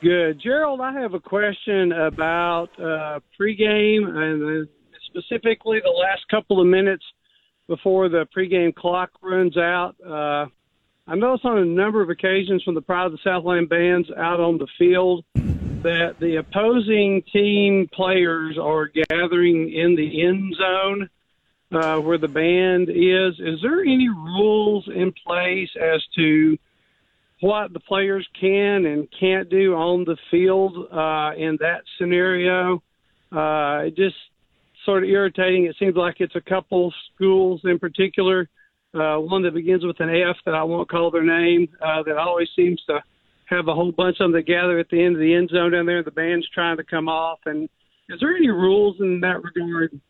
Good. 0.00 0.40
Gerald, 0.40 0.80
I 0.80 0.92
have 1.00 1.14
a 1.14 1.20
question 1.20 1.92
about 1.92 2.68
uh, 2.78 3.20
pregame 3.38 4.08
and 4.08 4.66
uh, 4.66 4.70
specifically 5.06 5.80
the 5.82 5.90
last 5.90 6.22
couple 6.30 6.60
of 6.60 6.66
minutes 6.66 7.04
before 7.68 8.08
the 8.08 8.26
pregame 8.36 8.74
clock 8.74 9.10
runs 9.22 9.56
out. 9.56 9.96
Uh, 10.00 10.46
I 11.06 11.16
noticed 11.16 11.44
on 11.44 11.58
a 11.58 11.64
number 11.64 12.00
of 12.00 12.10
occasions 12.10 12.62
from 12.62 12.74
the 12.74 12.80
Pride 12.80 13.06
of 13.06 13.12
the 13.12 13.18
Southland 13.22 13.68
bands 13.68 14.08
out 14.16 14.40
on 14.40 14.58
the 14.58 14.66
field 14.78 15.24
that 15.34 16.16
the 16.18 16.36
opposing 16.36 17.22
team 17.30 17.88
players 17.92 18.56
are 18.58 18.88
gathering 18.88 19.70
in 19.72 19.96
the 19.96 20.24
end 20.24 20.54
zone 20.56 21.10
uh, 21.72 21.98
where 22.00 22.16
the 22.16 22.28
band 22.28 22.88
is. 22.88 23.38
Is 23.38 23.60
there 23.60 23.82
any 23.82 24.08
rules 24.08 24.88
in 24.88 25.12
place 25.26 25.68
as 25.78 26.02
to 26.16 26.56
what 27.44 27.74
the 27.74 27.80
players 27.80 28.26
can 28.40 28.86
and 28.86 29.06
can't 29.20 29.50
do 29.50 29.74
on 29.74 30.04
the 30.04 30.16
field 30.30 30.88
uh, 30.90 31.32
in 31.36 31.58
that 31.60 31.82
scenario. 31.98 32.82
Uh, 33.30 33.90
just 33.90 34.16
sort 34.86 35.04
of 35.04 35.10
irritating. 35.10 35.66
It 35.66 35.76
seems 35.78 35.94
like 35.94 36.16
it's 36.20 36.36
a 36.36 36.40
couple 36.40 36.90
schools 37.14 37.60
in 37.64 37.78
particular, 37.78 38.48
uh, 38.94 39.16
one 39.18 39.42
that 39.42 39.54
begins 39.54 39.84
with 39.84 40.00
an 40.00 40.10
F 40.10 40.36
that 40.44 40.54
I 40.54 40.62
won't 40.62 40.88
call 40.88 41.10
their 41.10 41.24
name, 41.24 41.68
uh, 41.80 42.02
that 42.04 42.16
always 42.16 42.48
seems 42.54 42.82
to 42.88 43.02
have 43.46 43.68
a 43.68 43.74
whole 43.74 43.92
bunch 43.92 44.16
of 44.20 44.24
them 44.24 44.32
that 44.32 44.46
gather 44.46 44.78
at 44.78 44.88
the 44.88 45.02
end 45.02 45.16
of 45.16 45.20
the 45.20 45.34
end 45.34 45.50
zone 45.50 45.72
down 45.72 45.86
there. 45.86 46.02
The 46.02 46.10
band's 46.10 46.48
trying 46.50 46.76
to 46.78 46.84
come 46.84 47.08
off. 47.08 47.40
And 47.46 47.68
is 48.08 48.20
there 48.20 48.36
any 48.36 48.48
rules 48.48 48.96
in 49.00 49.20
that 49.20 49.42
regard? 49.42 50.00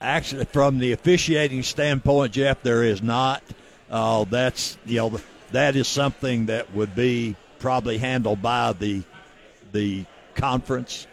Actually, 0.00 0.44
from 0.46 0.78
the 0.78 0.92
officiating 0.92 1.62
standpoint, 1.62 2.32
Jeff, 2.32 2.62
there 2.62 2.82
is 2.82 3.02
not. 3.02 3.42
Uh, 3.90 4.24
that's 4.24 4.78
you 4.86 4.96
know 4.96 5.20
that 5.52 5.76
is 5.76 5.86
something 5.86 6.46
that 6.46 6.72
would 6.74 6.94
be 6.94 7.36
probably 7.58 7.98
handled 7.98 8.42
by 8.42 8.72
the 8.72 9.02
the 9.72 10.04
conference 10.34 11.06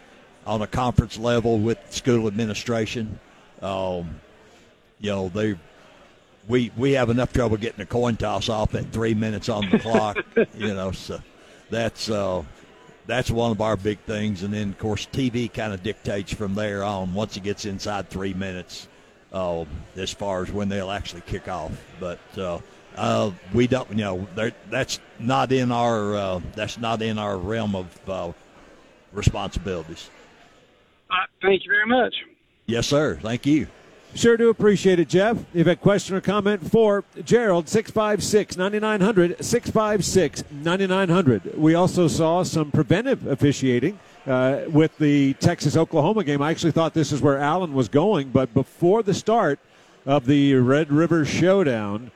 on 0.46 0.62
a 0.62 0.66
conference 0.66 1.18
level 1.18 1.58
with 1.58 1.78
school 1.90 2.26
administration. 2.26 3.20
Um, 3.62 4.20
you 4.98 5.10
know 5.10 5.28
they 5.28 5.56
we 6.48 6.70
we 6.76 6.92
have 6.92 7.10
enough 7.10 7.32
trouble 7.32 7.56
getting 7.56 7.80
a 7.80 7.86
coin 7.86 8.16
toss 8.16 8.48
off 8.48 8.74
at 8.74 8.90
three 8.92 9.14
minutes 9.14 9.48
on 9.48 9.68
the 9.70 9.78
clock. 9.78 10.18
You 10.54 10.74
know, 10.74 10.92
so 10.92 11.20
that's 11.70 12.10
uh, 12.10 12.42
that's 13.06 13.30
one 13.30 13.50
of 13.50 13.60
our 13.60 13.76
big 13.76 13.98
things. 14.00 14.42
And 14.42 14.52
then, 14.52 14.70
of 14.70 14.78
course, 14.78 15.06
TV 15.06 15.52
kind 15.52 15.72
of 15.72 15.82
dictates 15.82 16.32
from 16.32 16.54
there 16.54 16.84
on 16.84 17.12
once 17.14 17.36
it 17.36 17.42
gets 17.42 17.64
inside 17.64 18.08
three 18.08 18.34
minutes 18.34 18.88
uh, 19.32 19.64
as 19.96 20.12
far 20.12 20.42
as 20.42 20.50
when 20.52 20.68
they'll 20.68 20.90
actually 20.90 21.22
kick 21.22 21.48
off. 21.48 21.72
But 21.98 22.20
uh, 22.36 22.60
uh, 22.96 23.32
we 23.52 23.66
don't, 23.66 23.88
you 23.90 23.96
know, 23.96 24.26
that's 24.68 25.00
not 25.18 25.52
in 25.52 25.72
our 25.72 26.14
uh, 26.14 26.40
that's 26.54 26.78
not 26.78 27.02
in 27.02 27.18
our 27.18 27.36
realm 27.36 27.74
of 27.74 28.08
uh, 28.08 28.32
responsibilities. 29.12 30.10
Uh, 31.10 31.26
thank 31.42 31.64
you 31.64 31.70
very 31.70 31.86
much. 31.86 32.14
Yes, 32.66 32.86
sir. 32.86 33.18
Thank 33.20 33.46
you. 33.46 33.66
Sure 34.14 34.36
do 34.36 34.50
appreciate 34.50 34.98
it, 34.98 35.08
Jeff. 35.08 35.38
If 35.38 35.46
you 35.54 35.58
have 35.60 35.68
a 35.68 35.76
question 35.76 36.16
or 36.16 36.20
comment 36.20 36.68
for 36.68 37.04
Gerald, 37.24 37.68
656 37.68 38.56
9900, 38.56 39.44
656 39.44 40.44
9900. 40.50 41.56
We 41.56 41.74
also 41.74 42.08
saw 42.08 42.42
some 42.42 42.72
preventive 42.72 43.26
officiating 43.28 44.00
uh, 44.26 44.62
with 44.68 44.98
the 44.98 45.34
Texas 45.34 45.76
Oklahoma 45.76 46.24
game. 46.24 46.42
I 46.42 46.50
actually 46.50 46.72
thought 46.72 46.92
this 46.92 47.12
is 47.12 47.20
where 47.20 47.38
Allen 47.38 47.72
was 47.72 47.88
going, 47.88 48.30
but 48.30 48.52
before 48.52 49.04
the 49.04 49.14
start 49.14 49.60
of 50.04 50.26
the 50.26 50.54
Red 50.54 50.90
River 50.90 51.24
Showdown, 51.24 52.10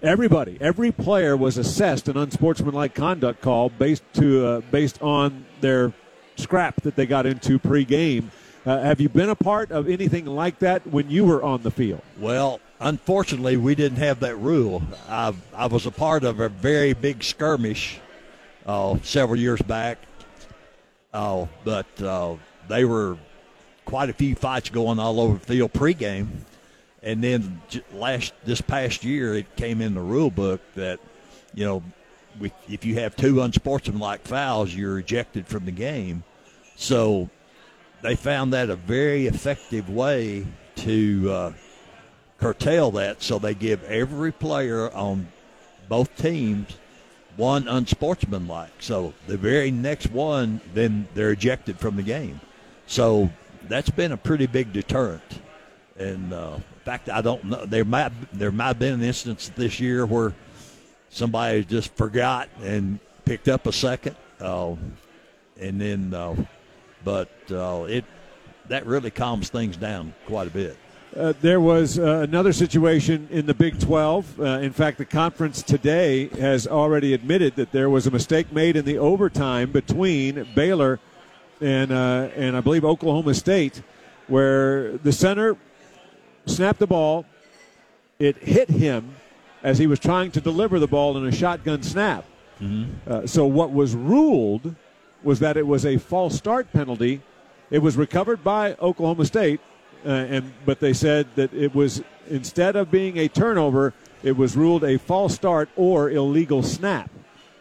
everybody, 0.00 0.58
every 0.60 0.92
player 0.92 1.36
was 1.36 1.58
assessed 1.58 2.08
an 2.08 2.16
unsportsmanlike 2.16 2.94
conduct 2.94 3.40
call 3.40 3.68
based 3.68 4.04
to 4.14 4.46
uh, 4.46 4.60
based 4.70 5.02
on 5.02 5.44
their 5.60 5.92
scrap 6.36 6.82
that 6.82 6.94
they 6.94 7.06
got 7.06 7.26
into 7.26 7.58
pregame. 7.58 8.30
Uh, 8.64 8.78
have 8.80 9.00
you 9.00 9.08
been 9.08 9.28
a 9.28 9.34
part 9.34 9.72
of 9.72 9.88
anything 9.88 10.24
like 10.24 10.60
that 10.60 10.86
when 10.86 11.10
you 11.10 11.24
were 11.24 11.42
on 11.42 11.62
the 11.62 11.70
field? 11.70 12.00
Well, 12.18 12.60
unfortunately, 12.80 13.56
we 13.56 13.74
didn't 13.74 13.98
have 13.98 14.20
that 14.20 14.36
rule. 14.36 14.82
I, 15.08 15.34
I 15.54 15.66
was 15.66 15.86
a 15.86 15.90
part 15.90 16.22
of 16.22 16.38
a 16.38 16.48
very 16.48 16.92
big 16.92 17.24
skirmish 17.24 17.98
uh, 18.64 18.98
several 19.02 19.38
years 19.38 19.60
back, 19.62 19.98
uh, 21.12 21.46
but 21.64 21.86
uh, 22.00 22.36
they 22.68 22.84
were 22.84 23.18
quite 23.84 24.10
a 24.10 24.12
few 24.12 24.36
fights 24.36 24.70
going 24.70 25.00
all 25.00 25.18
over 25.18 25.34
the 25.34 25.46
field 25.46 25.72
pregame. 25.72 26.28
And 27.02 27.22
then 27.22 27.60
last 27.92 28.32
this 28.44 28.60
past 28.60 29.02
year, 29.02 29.34
it 29.34 29.56
came 29.56 29.80
in 29.80 29.94
the 29.94 30.00
rule 30.00 30.30
book 30.30 30.60
that 30.76 31.00
you 31.52 31.64
know, 31.64 31.82
if 32.68 32.84
you 32.84 32.94
have 32.94 33.16
two 33.16 33.42
unsportsmanlike 33.42 34.22
fouls, 34.22 34.72
you're 34.72 35.00
ejected 35.00 35.48
from 35.48 35.64
the 35.64 35.72
game. 35.72 36.22
So 36.76 37.28
they 38.02 38.16
found 38.16 38.52
that 38.52 38.70
a 38.70 38.76
very 38.76 39.26
effective 39.26 39.88
way 39.88 40.46
to 40.76 41.30
uh, 41.30 41.52
curtail 42.38 42.90
that. 42.92 43.22
So 43.22 43.38
they 43.38 43.54
give 43.54 43.82
every 43.84 44.32
player 44.32 44.92
on 44.92 45.28
both 45.88 46.14
teams 46.16 46.76
one 47.36 47.66
unsportsmanlike. 47.68 48.72
So 48.80 49.14
the 49.26 49.36
very 49.36 49.70
next 49.70 50.10
one, 50.10 50.60
then 50.74 51.08
they're 51.14 51.32
ejected 51.32 51.78
from 51.78 51.96
the 51.96 52.02
game. 52.02 52.40
So 52.86 53.30
that's 53.68 53.90
been 53.90 54.12
a 54.12 54.16
pretty 54.16 54.46
big 54.46 54.72
deterrent. 54.72 55.40
And 55.96 56.32
uh, 56.32 56.56
in 56.56 56.84
fact, 56.84 57.08
I 57.08 57.20
don't 57.20 57.44
know. 57.44 57.64
There 57.64 57.84
might 57.84 58.12
there 58.32 58.50
might 58.50 58.68
have 58.68 58.78
been 58.78 58.94
an 58.94 59.02
instance 59.02 59.50
this 59.54 59.78
year 59.78 60.04
where 60.04 60.34
somebody 61.10 61.64
just 61.64 61.94
forgot 61.94 62.48
and 62.62 62.98
picked 63.24 63.48
up 63.48 63.66
a 63.66 63.72
second, 63.72 64.16
uh, 64.40 64.74
and 65.60 65.80
then, 65.80 66.14
uh, 66.14 66.34
but 67.04 67.28
uh, 67.50 67.84
it 67.88 68.04
that 68.68 68.86
really 68.86 69.10
calms 69.10 69.50
things 69.50 69.76
down 69.76 70.14
quite 70.26 70.46
a 70.46 70.50
bit. 70.50 70.76
Uh, 71.14 71.34
there 71.42 71.60
was 71.60 71.98
uh, 71.98 72.20
another 72.20 72.54
situation 72.54 73.28
in 73.30 73.44
the 73.44 73.52
Big 73.52 73.78
12. 73.78 74.40
Uh, 74.40 74.44
in 74.44 74.72
fact, 74.72 74.96
the 74.96 75.04
conference 75.04 75.62
today 75.62 76.28
has 76.38 76.66
already 76.66 77.12
admitted 77.12 77.54
that 77.56 77.70
there 77.70 77.90
was 77.90 78.06
a 78.06 78.10
mistake 78.10 78.50
made 78.50 78.76
in 78.76 78.84
the 78.86 78.96
overtime 78.96 79.70
between 79.70 80.46
Baylor 80.54 81.00
and 81.60 81.92
uh, 81.92 82.28
and 82.34 82.56
I 82.56 82.60
believe 82.60 82.84
Oklahoma 82.84 83.34
State, 83.34 83.82
where 84.26 84.96
the 84.98 85.12
center 85.12 85.56
snapped 86.46 86.78
the 86.78 86.86
ball. 86.86 87.26
It 88.18 88.38
hit 88.38 88.70
him 88.70 89.16
as 89.62 89.78
he 89.78 89.86
was 89.86 89.98
trying 89.98 90.30
to 90.32 90.40
deliver 90.40 90.78
the 90.78 90.86
ball 90.86 91.16
in 91.18 91.26
a 91.26 91.32
shotgun 91.32 91.82
snap. 91.82 92.24
Uh, 93.06 93.26
so 93.26 93.44
what 93.44 93.72
was 93.72 93.94
ruled 93.94 94.74
was 95.24 95.40
that 95.40 95.56
it 95.56 95.66
was 95.66 95.86
a 95.86 95.98
false 95.98 96.36
start 96.36 96.72
penalty. 96.72 97.22
It 97.70 97.78
was 97.78 97.96
recovered 97.96 98.44
by 98.44 98.74
Oklahoma 98.80 99.24
State, 99.24 99.60
uh, 100.04 100.08
and 100.08 100.52
but 100.66 100.80
they 100.80 100.92
said 100.92 101.26
that 101.36 101.52
it 101.54 101.74
was 101.74 102.02
instead 102.28 102.76
of 102.76 102.90
being 102.90 103.18
a 103.18 103.28
turnover, 103.28 103.94
it 104.22 104.36
was 104.36 104.56
ruled 104.56 104.84
a 104.84 104.98
false 104.98 105.34
start 105.34 105.68
or 105.76 106.10
illegal 106.10 106.62
snap. 106.62 107.10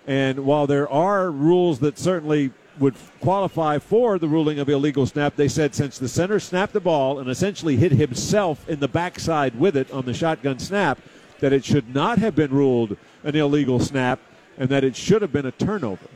And 0.08 0.46
while 0.46 0.68
there 0.68 0.90
are 0.90 1.32
rules 1.32 1.80
that 1.80 1.98
certainly 1.98 2.52
would 2.80 2.96
qualify 3.20 3.78
for 3.78 4.18
the 4.18 4.28
ruling 4.28 4.60
of 4.60 4.70
illegal 4.70 5.06
snap, 5.06 5.36
they 5.36 5.48
said 5.48 5.76
since 5.76 5.98
the 5.98 6.10
center 6.10 6.40
snapped 6.40 6.74
the 6.74 6.80
ball 6.80 7.20
and 7.20 7.30
essentially 7.30 7.76
hit 7.76 7.92
himself 7.92 8.68
in 8.68 8.80
the 8.80 8.88
backside 8.88 9.56
with 9.60 9.78
it 9.78 9.92
on 9.92 10.06
the 10.06 10.14
shotgun 10.14 10.58
snap, 10.58 11.00
that 11.40 11.54
it 11.54 11.64
should 11.64 11.94
not 11.94 12.18
have 12.18 12.36
been 12.36 12.52
ruled 12.52 12.98
an 13.24 13.36
illegal 13.36 13.80
snap 13.80 14.20
and 14.58 14.70
that 14.70 14.84
it 14.84 14.96
should 14.96 15.22
have 15.22 15.32
been 15.32 15.46
a 15.46 15.52
turnover. 15.52 16.08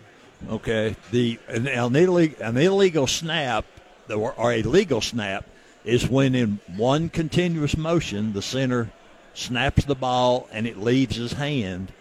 Okay, 0.50 0.96
the 1.12 1.40
an, 1.48 1.68
an, 1.68 1.96
illegal, 1.96 2.46
an 2.46 2.58
illegal 2.58 3.08
snap 3.08 3.66
or, 4.10 4.34
or 4.34 4.52
a 4.52 4.62
legal 4.62 5.02
snap 5.02 5.46
is 5.84 6.08
when 6.08 6.36
in 6.36 6.60
one 6.76 7.10
continuous 7.10 7.76
motion 7.78 8.34
the 8.34 8.42
center 8.42 8.92
snaps 9.34 9.86
the 9.86 9.96
ball 9.96 10.48
and 10.52 10.68
it 10.68 10.78
leaves 10.78 11.16
his 11.16 11.34
hand. 11.34 11.92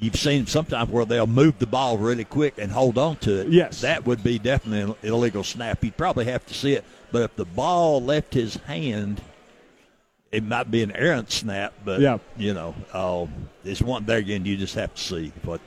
You've 0.00 0.16
seen 0.16 0.46
sometimes 0.46 0.90
where 0.90 1.04
they'll 1.04 1.26
move 1.26 1.58
the 1.58 1.66
ball 1.66 1.98
really 1.98 2.24
quick 2.24 2.54
and 2.58 2.70
hold 2.70 2.98
on 2.98 3.16
to 3.18 3.40
it. 3.40 3.48
Yes. 3.48 3.80
that 3.80 4.06
would 4.06 4.22
be 4.22 4.38
definitely 4.38 4.92
an 4.92 4.94
illegal 5.02 5.42
snap. 5.42 5.82
You'd 5.82 5.96
probably 5.96 6.26
have 6.26 6.46
to 6.46 6.54
see 6.54 6.74
it, 6.74 6.84
but 7.10 7.22
if 7.22 7.36
the 7.36 7.44
ball 7.44 8.00
left 8.00 8.32
his 8.34 8.54
hand, 8.56 9.20
it 10.30 10.44
might 10.44 10.70
be 10.70 10.82
an 10.84 10.92
errant 10.94 11.32
snap. 11.32 11.72
But 11.84 12.00
Yeah. 12.00 12.18
you 12.36 12.54
know, 12.54 12.74
uh, 12.92 13.26
there's 13.64 13.82
one 13.82 14.04
there 14.04 14.18
again. 14.18 14.44
You 14.44 14.56
just 14.56 14.74
have 14.76 14.94
to 14.94 15.02
see. 15.02 15.32
But 15.44 15.60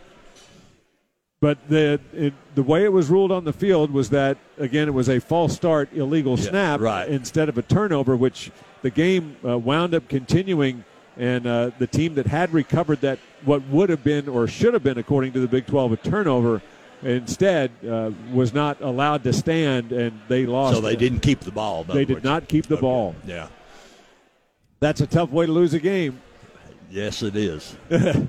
But 1.41 1.57
the 1.67 1.99
it, 2.13 2.33
the 2.53 2.61
way 2.61 2.83
it 2.83 2.93
was 2.93 3.09
ruled 3.09 3.31
on 3.31 3.43
the 3.45 3.51
field 3.53 3.89
was 3.91 4.11
that 4.11 4.37
again 4.59 4.87
it 4.87 4.91
was 4.91 5.09
a 5.09 5.19
false 5.19 5.53
start, 5.55 5.89
illegal 5.91 6.37
Yeah, 6.37 6.49
snap 6.49 6.79
right. 6.79 7.09
instead 7.09 7.49
of 7.49 7.57
a 7.57 7.63
turnover, 7.63 8.15
which 8.15 8.51
the 8.83 8.91
game 8.91 9.35
uh, 9.43 9.57
wound 9.57 9.95
up 9.95 10.07
continuing. 10.07 10.85
And 11.17 11.45
uh, 11.45 11.71
the 11.77 11.87
team 11.87 12.15
that 12.15 12.25
had 12.25 12.53
recovered 12.53 13.01
that 13.01 13.19
what 13.43 13.61
would 13.67 13.89
have 13.89 14.03
been 14.03 14.29
or 14.29 14.47
should 14.47 14.73
have 14.73 14.81
been, 14.81 14.97
according 14.97 15.33
to 15.33 15.39
the 15.41 15.47
Big 15.47 15.65
12, 15.67 15.91
a 15.91 15.97
turnover, 15.97 16.61
instead 17.03 17.69
uh, 17.87 18.11
was 18.31 18.53
not 18.53 18.79
allowed 18.81 19.23
to 19.25 19.33
stand, 19.33 19.91
and 19.91 20.19
they 20.29 20.45
lost. 20.45 20.75
so 20.75 20.81
they 20.81 20.95
didn't 20.95 21.19
keep 21.19 21.41
the 21.41 21.51
ball. 21.51 21.83
They 21.83 22.05
did 22.05 22.13
words. 22.17 22.23
not 22.23 22.47
keep 22.47 22.67
the 22.67 22.75
Okay. 22.75 22.81
ball. 22.81 23.15
Yeah. 23.27 23.49
That's 24.79 25.01
a 25.01 25.05
tough 25.07 25.31
way 25.31 25.45
to 25.47 25.51
lose 25.51 25.73
a 25.73 25.79
game. 25.79 26.19
Yes, 26.89 27.21
it 27.23 27.35
is. 27.35 27.75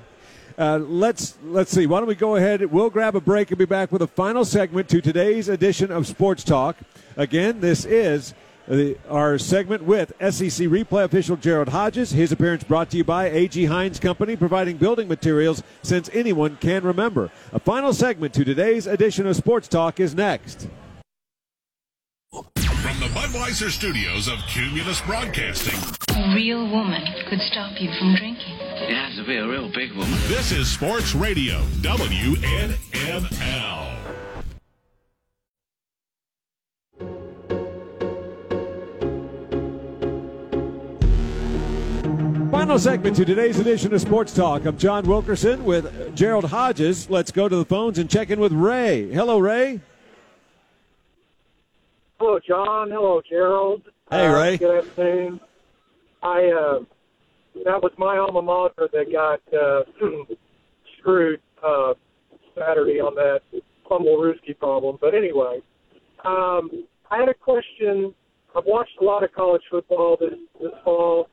Uh, 0.59 0.79
let's 0.79 1.37
let's 1.45 1.71
see. 1.71 1.87
Why 1.87 2.01
don't 2.01 2.09
we 2.09 2.15
go 2.15 2.37
ahead? 2.37 2.65
We'll 2.71 2.91
grab 2.91 3.17
a 3.17 3.21
break 3.21 3.51
and 3.51 3.59
be 3.59 3.65
back 3.65 3.93
with 3.93 4.03
a 4.03 4.07
final 4.07 4.45
segment 4.45 4.89
to 4.91 5.01
today's 5.01 5.49
edition 5.49 5.91
of 5.91 6.07
Sports 6.07 6.45
Talk. 6.45 6.77
Again, 7.17 7.61
this 7.61 7.85
is 7.85 8.35
the, 8.69 8.97
our 9.09 9.39
segment 9.39 9.83
with 9.85 10.13
SEC 10.21 10.69
replay 10.69 11.05
official 11.05 11.37
Gerald 11.37 11.69
Hodges. 11.69 12.11
His 12.11 12.33
appearance 12.33 12.65
brought 12.65 12.91
to 12.91 12.97
you 12.97 13.05
by 13.05 13.27
A.G. 13.27 13.65
Heins 13.65 14.01
Company, 14.01 14.37
providing 14.37 14.77
building 14.77 15.09
materials 15.09 15.63
since 15.83 16.09
anyone 16.13 16.57
can 16.57 16.85
remember. 16.85 17.31
A 17.53 17.59
final 17.59 17.93
segment 17.93 18.35
to 18.35 18.45
today's 18.45 18.87
edition 18.87 19.27
of 19.27 19.37
Sports 19.37 19.69
Talk 19.69 20.01
is 20.01 20.15
next. 20.15 20.69
From 22.31 22.99
the 22.99 23.07
Budweiser 23.15 23.71
studios 23.71 24.27
of 24.29 24.39
Cumulus 24.49 25.01
Broadcasting, 25.03 25.79
A 26.17 26.35
real 26.35 26.69
woman 26.69 27.03
could 27.29 27.41
stop 27.41 27.81
you 27.81 27.91
from 27.99 28.15
drinking. 28.17 28.52
It 28.89 28.95
has 28.95 29.15
to 29.17 29.25
be 29.25 29.37
a 29.37 29.47
real 29.47 29.69
big 29.73 29.93
woman. 29.93 30.11
this 30.29 30.51
is 30.53 30.69
Sports 30.69 31.15
Radio, 31.15 31.61
WNML. 31.83 32.79
Final 42.51 42.79
segment 42.79 43.17
to 43.17 43.25
today's 43.25 43.59
edition 43.59 43.93
of 43.95 44.01
Sports 44.01 44.33
Talk. 44.35 44.67
I'm 44.67 44.77
John 44.79 45.05
Wilkerson 45.07 45.65
with 45.65 46.15
Gerald 46.15 46.45
Hodges. 46.45 47.11
Let's 47.11 47.33
go 47.33 47.49
to 47.49 47.57
the 47.57 47.65
phones 47.65 47.99
and 47.99 48.09
check 48.09 48.31
in 48.31 48.39
with 48.39 48.53
Ray. 48.53 49.11
Hello, 49.11 49.39
Ray. 49.39 49.81
Hello, 52.21 52.39
John. 52.47 52.91
Hello, 52.91 53.21
Gerald. 53.29 53.83
Hey, 54.11 54.27
Uh, 54.27 54.35
Ray. 54.35 54.57
good 54.59 54.85
afternoon. 54.85 55.41
I 56.23 56.47
uh, 56.51 56.81
that 57.55 57.83
was 57.83 57.93
my 57.99 58.19
alma 58.19 58.43
mater 58.43 58.89
that 58.93 59.13
got 59.13 59.41
uh, 59.53 59.83
screwed 60.99 61.41
uh, 61.65 61.95
Saturday 62.59 63.01
on 63.01 63.15
that 63.15 63.41
fumblerooski 63.91 64.59
problem. 64.59 64.99
But 65.01 65.15
anyway, 65.15 65.61
um, 66.25 66.71
I 67.11 67.19
had 67.19 67.29
a 67.29 67.35
question. 67.35 68.15
I've 68.57 68.65
watched 68.67 68.99
a 69.01 69.05
lot 69.05 69.23
of 69.23 69.33
college 69.33 69.63
football 69.71 70.17
this 70.19 70.39
this 70.61 70.73
fall, 70.85 71.29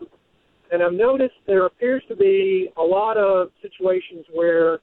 and 0.72 0.84
I've 0.84 0.94
noticed 0.94 1.36
there 1.48 1.66
appears 1.66 2.04
to 2.10 2.16
be 2.16 2.70
a 2.78 2.84
lot 2.84 3.18
of 3.18 3.50
situations 3.62 4.26
where 4.34 4.80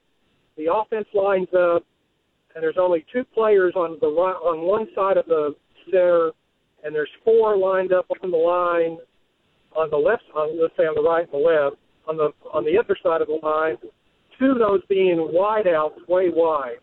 the 0.57 0.73
offense 0.73 1.07
lines 1.13 1.47
up, 1.53 1.83
and 2.55 2.63
there's 2.63 2.77
only 2.79 3.05
two 3.13 3.23
players 3.33 3.73
on 3.75 3.97
the 4.01 4.07
on 4.07 4.67
one 4.67 4.87
side 4.95 5.17
of 5.17 5.25
the 5.27 5.55
center, 5.85 6.31
and 6.83 6.93
there's 6.93 7.09
four 7.23 7.57
lined 7.57 7.93
up 7.93 8.05
on 8.23 8.31
the 8.31 8.37
line 8.37 8.97
on 9.75 9.89
the 9.89 9.97
left, 9.97 10.23
on, 10.35 10.59
let's 10.61 10.75
say 10.77 10.83
on 10.83 10.95
the 10.95 11.01
right 11.01 11.23
and 11.23 11.33
the 11.33 11.45
left, 11.45 11.77
on 12.07 12.17
the 12.17 12.31
on 12.53 12.63
the 12.63 12.77
other 12.77 12.97
side 13.03 13.21
of 13.21 13.27
the 13.27 13.39
line, 13.43 13.77
two 14.39 14.51
of 14.51 14.59
those 14.59 14.81
being 14.87 15.17
wideouts 15.33 16.07
way 16.07 16.29
wide, 16.29 16.77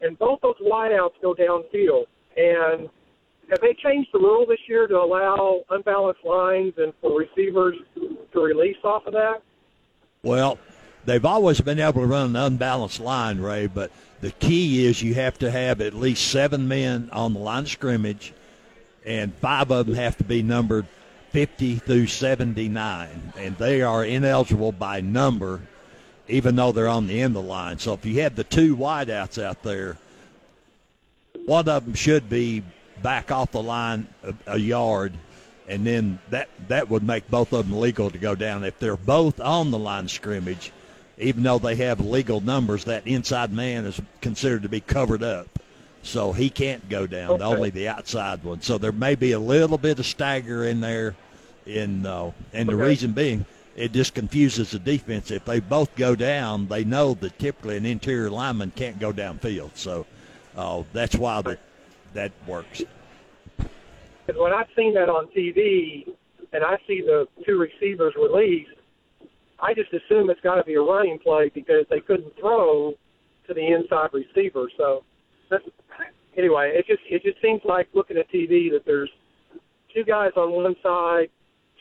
and 0.00 0.18
both 0.18 0.40
those 0.42 0.56
wideouts 0.62 1.14
go 1.20 1.34
downfield. 1.34 2.04
And 2.36 2.88
have 3.50 3.60
they 3.60 3.74
changed 3.82 4.10
the 4.12 4.18
rule 4.18 4.46
this 4.46 4.58
year 4.68 4.86
to 4.86 4.96
allow 4.96 5.62
unbalanced 5.70 6.24
lines 6.24 6.74
and 6.78 6.92
for 7.00 7.18
receivers 7.18 7.76
to 7.94 8.40
release 8.40 8.76
off 8.84 9.06
of 9.06 9.12
that? 9.12 9.42
Well, 10.22 10.58
they've 11.04 11.24
always 11.24 11.60
been 11.60 11.78
able 11.78 12.00
to 12.00 12.06
run 12.06 12.30
an 12.30 12.36
unbalanced 12.36 13.00
line, 13.00 13.40
Ray, 13.40 13.68
but 13.68 13.90
the 14.20 14.32
key 14.32 14.86
is 14.86 15.02
you 15.02 15.14
have 15.14 15.38
to 15.38 15.50
have 15.50 15.80
at 15.80 15.94
least 15.94 16.30
seven 16.30 16.68
men 16.68 17.08
on 17.12 17.34
the 17.34 17.38
line 17.38 17.64
of 17.64 17.68
scrimmage, 17.68 18.32
and 19.04 19.32
five 19.34 19.70
of 19.70 19.86
them 19.86 19.94
have 19.94 20.16
to 20.18 20.24
be 20.24 20.42
numbered 20.42 20.86
50 21.36 21.76
through 21.76 22.06
79, 22.06 23.34
and 23.36 23.58
they 23.58 23.82
are 23.82 24.02
ineligible 24.02 24.72
by 24.72 25.02
number, 25.02 25.60
even 26.28 26.56
though 26.56 26.72
they're 26.72 26.88
on 26.88 27.08
the 27.08 27.20
end 27.20 27.36
of 27.36 27.42
the 27.42 27.48
line. 27.50 27.78
So 27.78 27.92
if 27.92 28.06
you 28.06 28.22
have 28.22 28.34
the 28.34 28.42
two 28.42 28.74
wideouts 28.74 29.42
out 29.42 29.62
there, 29.62 29.98
one 31.44 31.68
of 31.68 31.84
them 31.84 31.92
should 31.92 32.30
be 32.30 32.62
back 33.02 33.30
off 33.30 33.52
the 33.52 33.62
line 33.62 34.06
a, 34.22 34.34
a 34.46 34.58
yard, 34.58 35.12
and 35.68 35.86
then 35.86 36.20
that 36.30 36.48
that 36.68 36.88
would 36.88 37.02
make 37.02 37.28
both 37.28 37.52
of 37.52 37.68
them 37.68 37.80
legal 37.80 38.08
to 38.08 38.16
go 38.16 38.34
down. 38.34 38.64
If 38.64 38.78
they're 38.78 38.96
both 38.96 39.38
on 39.38 39.70
the 39.70 39.78
line 39.78 40.08
scrimmage, 40.08 40.72
even 41.18 41.42
though 41.42 41.58
they 41.58 41.76
have 41.76 42.00
legal 42.00 42.40
numbers, 42.40 42.84
that 42.84 43.06
inside 43.06 43.52
man 43.52 43.84
is 43.84 44.00
considered 44.22 44.62
to 44.62 44.70
be 44.70 44.80
covered 44.80 45.22
up, 45.22 45.48
so 46.02 46.32
he 46.32 46.48
can't 46.48 46.88
go 46.88 47.06
down. 47.06 47.32
Okay. 47.32 47.44
Only 47.44 47.68
the 47.68 47.88
outside 47.88 48.42
one. 48.42 48.62
So 48.62 48.78
there 48.78 48.90
may 48.90 49.16
be 49.16 49.32
a 49.32 49.38
little 49.38 49.76
bit 49.76 49.98
of 49.98 50.06
stagger 50.06 50.64
in 50.64 50.80
there, 50.80 51.14
in 51.66 52.06
uh, 52.06 52.32
and 52.52 52.68
the 52.68 52.76
reason 52.76 53.12
being. 53.12 53.44
It 53.74 53.92
just 53.92 54.14
confuses 54.14 54.70
the 54.70 54.78
defense. 54.78 55.30
If 55.30 55.44
they 55.44 55.60
both 55.60 55.94
go 55.96 56.16
down, 56.16 56.66
they 56.66 56.82
know 56.82 57.12
that 57.14 57.38
typically 57.38 57.76
an 57.76 57.84
interior 57.84 58.30
lineman 58.30 58.72
can't 58.74 58.98
go 58.98 59.12
downfield. 59.12 59.76
So 59.76 60.06
uh, 60.56 60.84
that's 60.94 61.14
why 61.14 61.42
that 61.42 61.58
that 62.14 62.32
works. 62.46 62.82
When 64.34 64.52
I've 64.52 64.68
seen 64.74 64.94
that 64.94 65.08
on 65.08 65.26
TV 65.26 66.08
and 66.52 66.64
I 66.64 66.78
see 66.86 67.02
the 67.02 67.28
two 67.44 67.58
receivers 67.58 68.14
released, 68.16 68.70
I 69.60 69.74
just 69.74 69.92
assume 69.92 70.30
it's 70.30 70.40
got 70.40 70.56
to 70.56 70.64
be 70.64 70.74
a 70.74 70.80
running 70.80 71.18
play 71.18 71.50
because 71.54 71.86
they 71.90 72.00
couldn't 72.00 72.34
throw 72.38 72.94
to 73.46 73.54
the 73.54 73.66
inside 73.66 74.10
receiver. 74.12 74.68
So 74.76 75.04
that's, 75.50 75.64
anyway, 76.36 76.72
it 76.74 76.86
just 76.86 77.02
it 77.08 77.22
just 77.22 77.40
seems 77.40 77.60
like 77.64 77.88
looking 77.94 78.16
at 78.16 78.30
TV 78.30 78.70
that 78.72 78.82
there's 78.84 79.10
two 79.94 80.04
guys 80.04 80.32
on 80.36 80.50
one 80.50 80.76
side, 80.82 81.28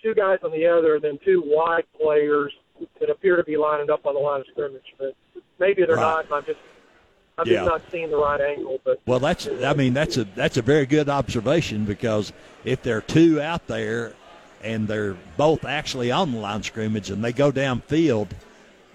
two 0.05 0.13
guys 0.13 0.37
on 0.43 0.51
the 0.51 0.67
other, 0.67 0.95
and 0.95 1.03
then 1.03 1.19
two 1.25 1.41
wide 1.45 1.83
players 1.99 2.53
that 2.99 3.09
appear 3.09 3.35
to 3.37 3.43
be 3.43 3.57
lining 3.57 3.89
up 3.89 4.05
on 4.05 4.13
the 4.13 4.19
line 4.19 4.41
of 4.41 4.47
scrimmage. 4.51 4.93
But 4.99 5.15
maybe 5.59 5.83
they're 5.85 5.95
Right. 5.95 6.25
not. 6.29 6.31
I'm 6.31 6.45
just 6.45 6.59
I'm 7.37 7.45
Yeah. 7.47 7.55
just 7.55 7.65
not 7.65 7.81
seeing 7.91 8.09
the 8.09 8.15
right 8.15 8.39
angle. 8.39 8.79
But 8.85 9.01
Well, 9.05 9.19
that's 9.19 9.49
I 9.61 9.73
mean 9.73 9.93
that's 9.93 10.15
a 10.15 10.23
that's 10.23 10.55
a 10.55 10.61
very 10.61 10.85
good 10.85 11.09
observation 11.09 11.83
because 11.83 12.31
if 12.63 12.81
there 12.81 12.97
are 12.97 13.01
two 13.01 13.41
out 13.41 13.67
there 13.67 14.13
and 14.63 14.87
they're 14.87 15.17
both 15.35 15.65
actually 15.65 16.11
on 16.11 16.31
the 16.31 16.39
line 16.39 16.57
of 16.57 16.65
scrimmage 16.65 17.09
and 17.09 17.21
they 17.21 17.33
go 17.33 17.51
downfield, 17.51 18.29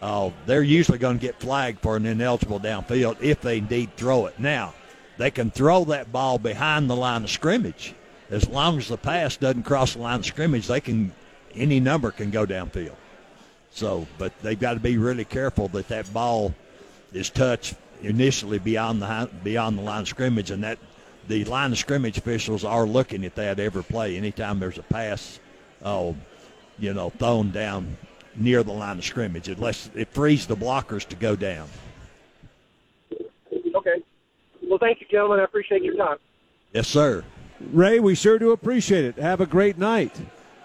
uh, 0.01 0.31
they're 0.47 0.63
usually 0.63 0.97
going 0.97 1.19
to 1.19 1.21
get 1.21 1.39
flagged 1.39 1.81
for 1.81 1.97
an 1.97 2.07
ineligible 2.07 2.59
downfield 2.59 3.21
if 3.21 3.43
they 3.43 3.59
indeed 3.59 3.95
throw 3.97 4.25
it. 4.25 4.39
Now, 4.39 4.73
they 5.19 5.31
can 5.31 5.51
throw 5.51 5.85
that 5.85 6.11
ball 6.11 6.39
behind 6.39 6.89
the 6.89 6.97
line 6.97 7.25
of 7.25 7.31
scrimmage. 7.31 7.95
As 8.31 8.49
long 8.49 8.79
as 8.79 8.89
the 8.89 8.97
pass 8.97 9.37
doesn't 9.37 9.65
cross 9.65 9.95
the 9.95 10.01
line 10.01 10.21
of 10.21 10.27
scrimmage, 10.27 10.69
they 10.69 10.81
can 10.81 11.13
any 11.55 11.81
number 11.81 12.11
can 12.11 12.31
go 12.31 12.47
downfield. 12.47 12.95
So, 13.73 14.07
but 14.19 14.33
they've 14.41 14.59
got 14.59 14.75
to 14.75 14.81
be 14.81 14.99
really 14.99 15.25
careful 15.25 15.69
that 15.69 15.89
that 15.89 16.13
ball 16.13 16.55
is 17.13 17.31
touched 17.31 17.75
initially 18.03 18.59
beyond 18.59 19.03
the 19.03 19.31
beyond 19.43 19.79
the 19.79 19.83
line 19.83 20.03
of 20.03 20.09
scrimmage, 20.09 20.51
and 20.51 20.63
that 20.65 20.79
the 21.29 21.45
line 21.45 21.73
of 21.73 21.79
scrimmage 21.79 22.19
officials 22.19 22.65
are 22.65 22.87
looking 22.87 23.25
at 23.25 23.35
that 23.35 23.59
every 23.59 23.85
play. 23.85 24.17
Anytime 24.17 24.59
there's 24.61 24.79
a 24.79 24.83
pass, 24.83 25.41
oh, 25.85 26.17
you 26.79 26.95
know, 26.95 27.11
thrown 27.11 27.51
down 27.51 27.97
near 28.37 28.63
the 28.63 28.73
line 28.73 28.99
of 28.99 29.05
scrimmage, 29.05 29.49
unless 29.49 29.91
it 29.95 30.09
frees 30.13 30.47
the 30.47 30.57
blockers 30.57 31.07
to 31.09 31.17
go 31.17 31.37
down. 31.37 31.69
Okay. 33.75 34.03
Well, 34.63 34.79
thank 34.79 35.01
you, 35.01 35.07
gentlemen. 35.11 35.41
I 35.41 35.45
appreciate 35.45 35.83
your 35.83 35.97
time. 35.97 36.19
Yes, 36.73 36.87
sir. 36.87 37.25
Ray, 37.73 38.01
we 38.01 38.15
sure 38.15 38.39
do 38.39 38.53
appreciate 38.53 39.05
it. 39.05 39.17
Have 39.17 39.41
a 39.41 39.47
great 39.47 39.77
night. 39.77 40.19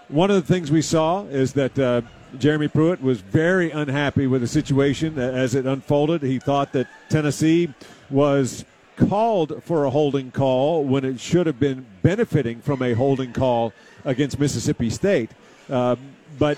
One 0.07 0.31
of 0.31 0.35
the 0.35 0.53
things 0.53 0.71
we 0.71 0.81
saw 0.81 1.25
is 1.25 1.53
that 1.53 1.77
uh, 1.77 2.01
Jeremy 2.39 2.67
Pruitt 2.67 3.01
was 3.01 3.21
very 3.21 3.69
unhappy 3.71 4.27
with 4.27 4.41
the 4.41 4.47
situation 4.47 5.19
as 5.19 5.55
it 5.55 5.65
unfolded. 5.65 6.21
He 6.21 6.39
thought 6.39 6.71
that 6.73 6.87
Tennessee 7.09 7.73
was 8.09 8.63
called 8.95 9.61
for 9.63 9.83
a 9.83 9.89
holding 9.89 10.31
call 10.31 10.85
when 10.85 11.03
it 11.03 11.19
should 11.19 11.47
have 11.47 11.59
been 11.59 11.85
benefiting 12.01 12.61
from 12.61 12.81
a 12.81 12.93
holding 12.93 13.33
call 13.33 13.73
against 14.05 14.39
Mississippi 14.39 14.89
State. 14.89 15.31
Uh, 15.69 15.97
but 16.39 16.57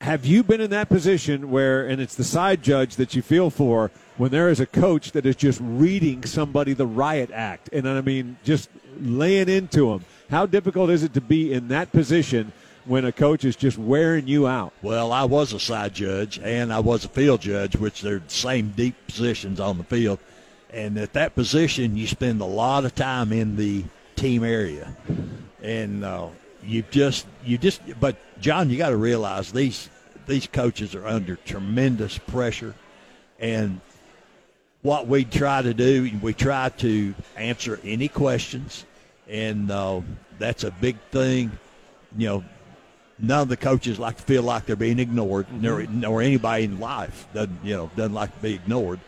have 0.00 0.24
you 0.24 0.42
been 0.42 0.60
in 0.60 0.70
that 0.70 0.88
position 0.88 1.50
where, 1.50 1.86
and 1.86 2.00
it's 2.00 2.14
the 2.14 2.24
side 2.24 2.62
judge 2.62 2.96
that 2.96 3.14
you 3.14 3.22
feel 3.22 3.50
for, 3.50 3.90
when 4.16 4.30
there 4.30 4.48
is 4.48 4.60
a 4.60 4.66
coach 4.66 5.12
that 5.12 5.26
is 5.26 5.36
just 5.36 5.60
reading 5.62 6.24
somebody 6.24 6.72
the 6.72 6.86
riot 6.86 7.30
act, 7.32 7.68
and 7.72 7.88
I 7.88 8.00
mean, 8.00 8.36
just 8.44 8.70
laying 9.00 9.48
into 9.48 9.90
them? 9.90 10.04
How 10.30 10.46
difficult 10.46 10.90
is 10.90 11.02
it 11.02 11.14
to 11.14 11.20
be 11.20 11.52
in 11.52 11.68
that 11.68 11.92
position 11.92 12.52
when 12.84 13.04
a 13.04 13.12
coach 13.12 13.44
is 13.44 13.56
just 13.56 13.78
wearing 13.78 14.26
you 14.26 14.46
out? 14.46 14.72
Well, 14.82 15.12
I 15.12 15.24
was 15.24 15.52
a 15.52 15.60
side 15.60 15.94
judge 15.94 16.38
and 16.38 16.72
I 16.72 16.80
was 16.80 17.04
a 17.04 17.08
field 17.08 17.40
judge, 17.40 17.76
which 17.76 18.02
they're 18.02 18.20
the 18.20 18.30
same 18.30 18.70
deep 18.70 18.94
positions 19.06 19.60
on 19.60 19.78
the 19.78 19.84
field. 19.84 20.18
And 20.70 20.98
at 20.98 21.12
that 21.14 21.34
position, 21.34 21.96
you 21.96 22.06
spend 22.06 22.40
a 22.40 22.46
lot 22.46 22.84
of 22.84 22.94
time 22.94 23.32
in 23.32 23.56
the 23.56 23.84
team 24.16 24.42
area, 24.42 24.94
and 25.62 26.04
uh, 26.04 26.28
you 26.62 26.82
just 26.90 27.26
you 27.44 27.56
just. 27.56 27.80
But 28.00 28.16
John, 28.40 28.68
you 28.68 28.76
got 28.76 28.90
to 28.90 28.96
realize 28.96 29.52
these 29.52 29.88
these 30.26 30.46
coaches 30.46 30.94
are 30.94 31.06
under 31.06 31.36
tremendous 31.36 32.18
pressure, 32.18 32.74
and 33.38 33.80
what 34.86 35.08
we 35.08 35.24
try 35.24 35.60
to 35.60 35.74
do, 35.74 36.08
we 36.22 36.32
try 36.32 36.68
to 36.68 37.12
answer 37.34 37.80
any 37.82 38.06
questions, 38.06 38.86
and 39.28 39.68
uh, 39.68 40.00
that's 40.38 40.62
a 40.62 40.70
big 40.70 40.96
thing. 41.10 41.50
You 42.16 42.28
know, 42.28 42.44
none 43.18 43.40
of 43.40 43.48
the 43.48 43.56
coaches 43.56 43.98
like 43.98 44.16
to 44.18 44.22
feel 44.22 44.44
like 44.44 44.64
they're 44.64 44.76
being 44.76 45.00
ignored, 45.00 45.48
mm-hmm. 45.48 45.60
nor, 45.60 45.82
nor 45.82 46.22
anybody 46.22 46.64
in 46.64 46.78
life 46.78 47.26
doesn't 47.34 47.64
you 47.64 47.76
know 47.76 47.90
doesn't 47.96 48.14
like 48.14 48.32
to 48.36 48.40
be 48.40 48.54
ignored. 48.54 49.00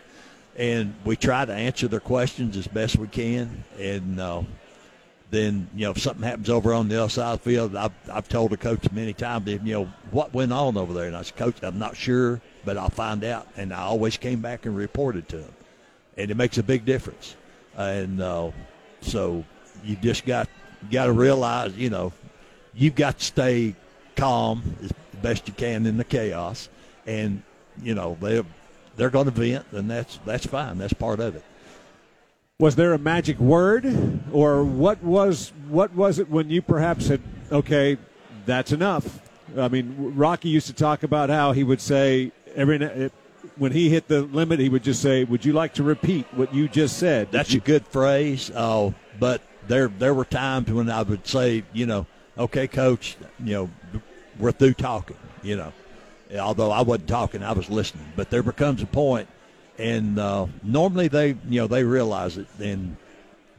And 0.56 0.96
we 1.04 1.14
try 1.14 1.44
to 1.44 1.54
answer 1.54 1.86
their 1.86 2.00
questions 2.00 2.56
as 2.56 2.66
best 2.66 2.96
we 2.96 3.06
can, 3.06 3.62
and 3.78 4.18
uh, 4.18 4.42
then 5.30 5.68
you 5.76 5.84
know 5.84 5.92
if 5.92 6.02
something 6.02 6.24
happens 6.24 6.50
over 6.50 6.74
on 6.74 6.88
the 6.88 7.00
other 7.00 7.08
side 7.08 7.34
of 7.34 7.44
the 7.44 7.50
field, 7.50 7.76
I've, 7.76 7.92
I've 8.12 8.28
told 8.28 8.50
the 8.50 8.56
coach 8.56 8.90
many 8.90 9.12
times, 9.12 9.46
you 9.46 9.60
know 9.60 9.84
what 10.10 10.34
went 10.34 10.52
on 10.52 10.76
over 10.76 10.92
there, 10.92 11.06
and 11.06 11.16
I 11.16 11.22
said, 11.22 11.36
Coach, 11.36 11.62
I'm 11.62 11.78
not 11.78 11.96
sure, 11.96 12.40
but 12.64 12.76
I'll 12.76 12.90
find 12.90 13.22
out. 13.22 13.46
And 13.56 13.72
I 13.72 13.82
always 13.82 14.16
came 14.16 14.40
back 14.40 14.66
and 14.66 14.76
reported 14.76 15.28
to 15.28 15.38
him, 15.38 15.52
and 16.18 16.30
it 16.30 16.36
makes 16.36 16.58
a 16.58 16.62
big 16.62 16.84
difference. 16.84 17.36
And 17.76 18.20
uh, 18.20 18.50
so 19.00 19.44
you 19.84 19.96
just 19.96 20.26
got 20.26 20.48
got 20.90 21.06
to 21.06 21.12
realize, 21.12 21.76
you 21.76 21.90
know, 21.90 22.12
you've 22.74 22.96
got 22.96 23.18
to 23.18 23.24
stay 23.24 23.74
calm 24.16 24.76
as 24.82 24.92
best 25.22 25.46
you 25.48 25.54
can 25.54 25.86
in 25.86 25.96
the 25.96 26.04
chaos, 26.04 26.68
and 27.06 27.42
you 27.80 27.94
know 27.94 28.18
they 28.20 28.44
they're 28.96 29.10
going 29.10 29.26
to 29.26 29.30
vent, 29.30 29.66
and 29.72 29.90
that's 29.90 30.18
that's 30.26 30.46
fine. 30.46 30.78
That's 30.78 30.92
part 30.92 31.20
of 31.20 31.36
it. 31.36 31.44
Was 32.58 32.74
there 32.74 32.92
a 32.92 32.98
magic 32.98 33.38
word, 33.38 33.86
or 34.32 34.64
what 34.64 35.02
was 35.02 35.52
what 35.68 35.94
was 35.94 36.18
it 36.18 36.28
when 36.28 36.50
you 36.50 36.60
perhaps 36.60 37.06
said, 37.06 37.22
"Okay, 37.52 37.96
that's 38.44 38.72
enough"? 38.72 39.20
I 39.56 39.68
mean, 39.68 39.94
Rocky 40.16 40.48
used 40.48 40.66
to 40.66 40.74
talk 40.74 41.04
about 41.04 41.30
how 41.30 41.52
he 41.52 41.62
would 41.62 41.80
say 41.80 42.32
every 42.54 43.10
when 43.56 43.72
he 43.72 43.88
hit 43.90 44.08
the 44.08 44.22
limit, 44.22 44.60
he 44.60 44.68
would 44.68 44.82
just 44.82 45.02
say, 45.02 45.24
"Would 45.24 45.44
you 45.44 45.52
like 45.52 45.74
to 45.74 45.82
repeat 45.82 46.26
what 46.32 46.54
you 46.54 46.68
just 46.68 46.98
said?" 46.98 47.28
That's 47.30 47.52
you- 47.52 47.60
a 47.60 47.64
good 47.64 47.86
phrase. 47.86 48.50
Oh, 48.54 48.94
but 49.18 49.42
there 49.66 49.88
there 49.98 50.14
were 50.14 50.24
times 50.24 50.70
when 50.70 50.90
I 50.90 51.02
would 51.02 51.26
say, 51.26 51.64
you 51.72 51.86
know, 51.86 52.06
okay, 52.36 52.66
coach, 52.66 53.16
you 53.42 53.52
know, 53.52 53.70
we're 54.38 54.52
through 54.52 54.74
talking, 54.74 55.16
you 55.42 55.56
know. 55.56 55.72
Although 56.38 56.70
I 56.70 56.82
wasn't 56.82 57.08
talking, 57.08 57.42
I 57.42 57.52
was 57.52 57.70
listening. 57.70 58.04
But 58.14 58.30
there 58.30 58.42
becomes 58.42 58.82
a 58.82 58.86
point, 58.86 59.28
and 59.78 60.18
uh, 60.18 60.46
normally 60.62 61.08
they, 61.08 61.28
you 61.48 61.60
know, 61.60 61.66
they 61.66 61.84
realize 61.84 62.36
it, 62.36 62.46
and 62.60 62.96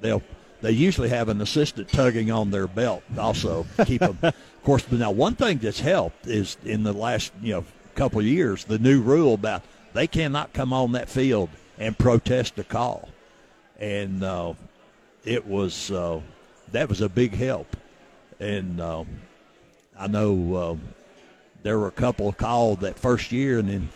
they'll 0.02 0.22
they 0.62 0.72
usually 0.72 1.10
have 1.10 1.30
an 1.30 1.42
assistant 1.42 1.90
tugging 1.90 2.32
on 2.32 2.52
their 2.52 2.68
belt 2.68 3.02
also 3.18 3.66
keep 3.86 4.02
them. 4.02 4.18
of 4.24 4.34
course, 4.64 4.84
but 4.90 5.00
now 5.00 5.12
one 5.12 5.36
thing 5.36 5.58
that's 5.58 5.80
helped 5.80 6.28
is 6.28 6.58
in 6.66 6.84
the 6.84 6.94
last 6.94 7.32
you 7.42 7.54
know 7.54 7.66
couple 7.96 8.20
of 8.20 8.26
years 8.26 8.64
the 8.66 8.80
new 8.80 9.02
rule 9.02 9.34
about 9.34 9.62
they 9.94 10.08
cannot 10.08 10.54
come 10.54 10.74
on 10.74 10.92
that 10.94 11.10
field 11.10 11.50
and 11.78 11.98
protest 11.98 12.60
a 12.60 12.64
call, 12.64 13.10
and 13.80 14.24
uh, 14.24 14.54
it 15.24 15.46
was 15.46 15.92
uh, 15.92 16.20
that 16.72 16.90
was 16.90 17.02
a 17.02 17.10
big 17.10 17.34
help, 17.34 17.76
and 18.40 18.80
uh, 18.80 19.04
I 19.98 20.08
know 20.08 20.56
uh, 20.56 20.76
there 21.64 21.80
were 21.80 21.88
a 21.88 21.92
couple 21.92 22.32
called 22.32 22.82
that 22.82 22.98
first 22.98 23.32
year, 23.32 23.60
and 23.60 23.70
then 23.70 23.90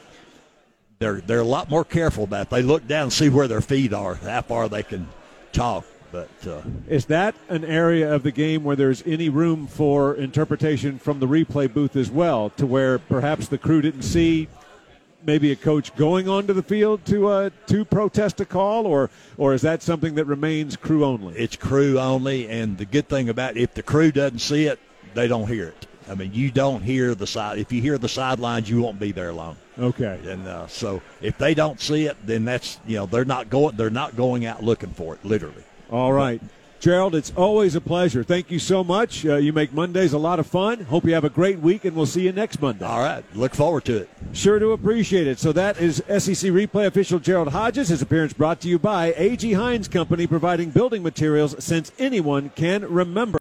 they're 1.00 1.22
they're 1.22 1.40
a 1.40 1.46
lot 1.46 1.70
more 1.70 1.86
careful 1.86 2.24
about. 2.24 2.44
It. 2.44 2.50
They 2.50 2.62
look 2.62 2.88
down 2.88 3.04
and 3.04 3.14
see 3.14 3.30
where 3.30 3.48
their 3.48 3.62
feet 3.62 3.94
are, 3.94 4.16
how 4.16 4.42
far 4.42 4.70
they 4.70 4.84
can 4.84 5.08
talk. 5.52 5.86
But 6.12 6.30
uh, 6.48 6.62
is 6.88 7.06
that 7.08 7.34
an 7.50 7.66
area 7.66 8.14
of 8.14 8.22
the 8.22 8.32
game 8.32 8.64
where 8.64 8.76
there's 8.76 9.02
any 9.06 9.30
room 9.30 9.66
for 9.66 10.14
interpretation 10.14 11.00
from 11.00 11.20
the 11.20 11.28
replay 11.28 11.74
booth 11.74 11.96
as 11.96 12.12
well, 12.12 12.52
to 12.52 12.68
where 12.68 13.00
perhaps 13.00 13.48
the 13.48 13.58
crew 13.58 13.82
didn't 13.82 14.04
see 14.04 14.48
maybe 15.26 15.52
a 15.52 15.56
coach 15.56 15.96
going 15.96 16.28
onto 16.28 16.54
the 16.54 16.64
field 16.64 17.06
to 17.06 17.28
uh, 17.28 17.50
to 17.68 17.86
protest 17.86 18.40
a 18.42 18.46
call, 18.46 18.86
or 18.86 19.10
or 19.38 19.54
is 19.54 19.62
that 19.62 19.82
something 19.82 20.16
that 20.16 20.26
remains 20.26 20.76
crew 20.76 21.06
only? 21.06 21.36
It's 21.36 21.56
crew 21.56 22.00
only, 22.00 22.50
and 22.50 22.78
the 22.78 22.86
good 22.86 23.08
thing 23.08 23.30
about 23.30 23.58
it, 23.58 23.62
if 23.62 23.74
the 23.74 23.84
crew 23.84 24.12
doesn't 24.12 24.40
see 24.40 24.66
it, 24.66 24.80
they 25.14 25.28
don't 25.28 25.48
hear 25.48 25.68
it. 25.70 25.88
I 26.10 26.16
mean, 26.16 26.34
you 26.34 26.52
don't 26.52 26.82
hear 26.82 27.16
the 27.16 27.28
side. 27.28 27.60
If 27.60 27.72
you 27.72 27.82
hear 27.82 27.98
the 27.98 28.10
sidelines, 28.10 28.70
you 28.70 28.82
won't 28.82 29.00
be 29.00 29.12
there 29.12 29.32
long. 29.32 29.56
Okay. 29.80 30.20
And 30.28 30.48
uh, 30.48 30.68
so 30.68 31.02
if 31.22 31.38
they 31.38 31.54
don't 31.54 31.80
see 31.80 32.06
it, 32.08 32.18
then 32.26 32.46
that's 32.46 32.80
you 32.86 32.98
know 32.98 33.06
they're 33.06 33.26
not 33.26 33.50
going 33.50 33.76
they're 33.76 33.90
not 33.90 34.16
going 34.16 34.46
out 34.46 34.64
looking 34.64 34.92
for 34.92 35.16
it 35.16 35.24
literally. 35.24 35.64
All 35.90 36.14
right. 36.14 36.42
But, 36.42 36.50
Gerald, 36.84 37.16
it's 37.16 37.32
always 37.38 37.76
a 37.76 37.80
pleasure. 37.80 38.26
Thank 38.26 38.52
you 38.52 38.60
so 38.60 38.84
much. 38.84 39.26
Uh, 39.26 39.38
you 39.38 39.54
make 39.54 39.72
Mondays 39.72 40.12
a 40.12 40.18
lot 40.18 40.38
of 40.38 40.46
fun. 40.46 40.82
Hope 40.82 41.06
you 41.06 41.14
have 41.14 41.24
a 41.24 41.30
great 41.30 41.60
week, 41.60 41.86
and 41.86 41.96
we'll 41.96 42.06
see 42.06 42.24
you 42.24 42.34
next 42.34 42.62
Monday. 42.62 42.84
All 42.84 43.00
right. 43.00 43.24
Look 43.34 43.56
forward 43.56 43.86
to 43.86 44.00
it. 44.00 44.10
Sure 44.34 44.60
do 44.60 44.74
appreciate 44.74 45.26
it. 45.26 45.40
So 45.40 45.54
that 45.54 45.80
is 45.80 46.04
SEC 46.10 46.52
replay 46.52 46.86
official 46.86 47.20
Gerald 47.20 47.54
Hodges. 47.54 47.88
His 47.88 48.02
appearance 48.02 48.34
brought 48.34 48.60
to 48.60 48.68
you 48.68 48.78
by 48.78 49.14
A.G. 49.16 49.54
Heins 49.54 49.90
Company, 49.90 50.28
providing 50.28 50.72
building 50.72 51.02
materials 51.04 51.56
since 51.64 51.94
anyone 52.00 52.50
can 52.50 52.84
remember. 52.84 53.32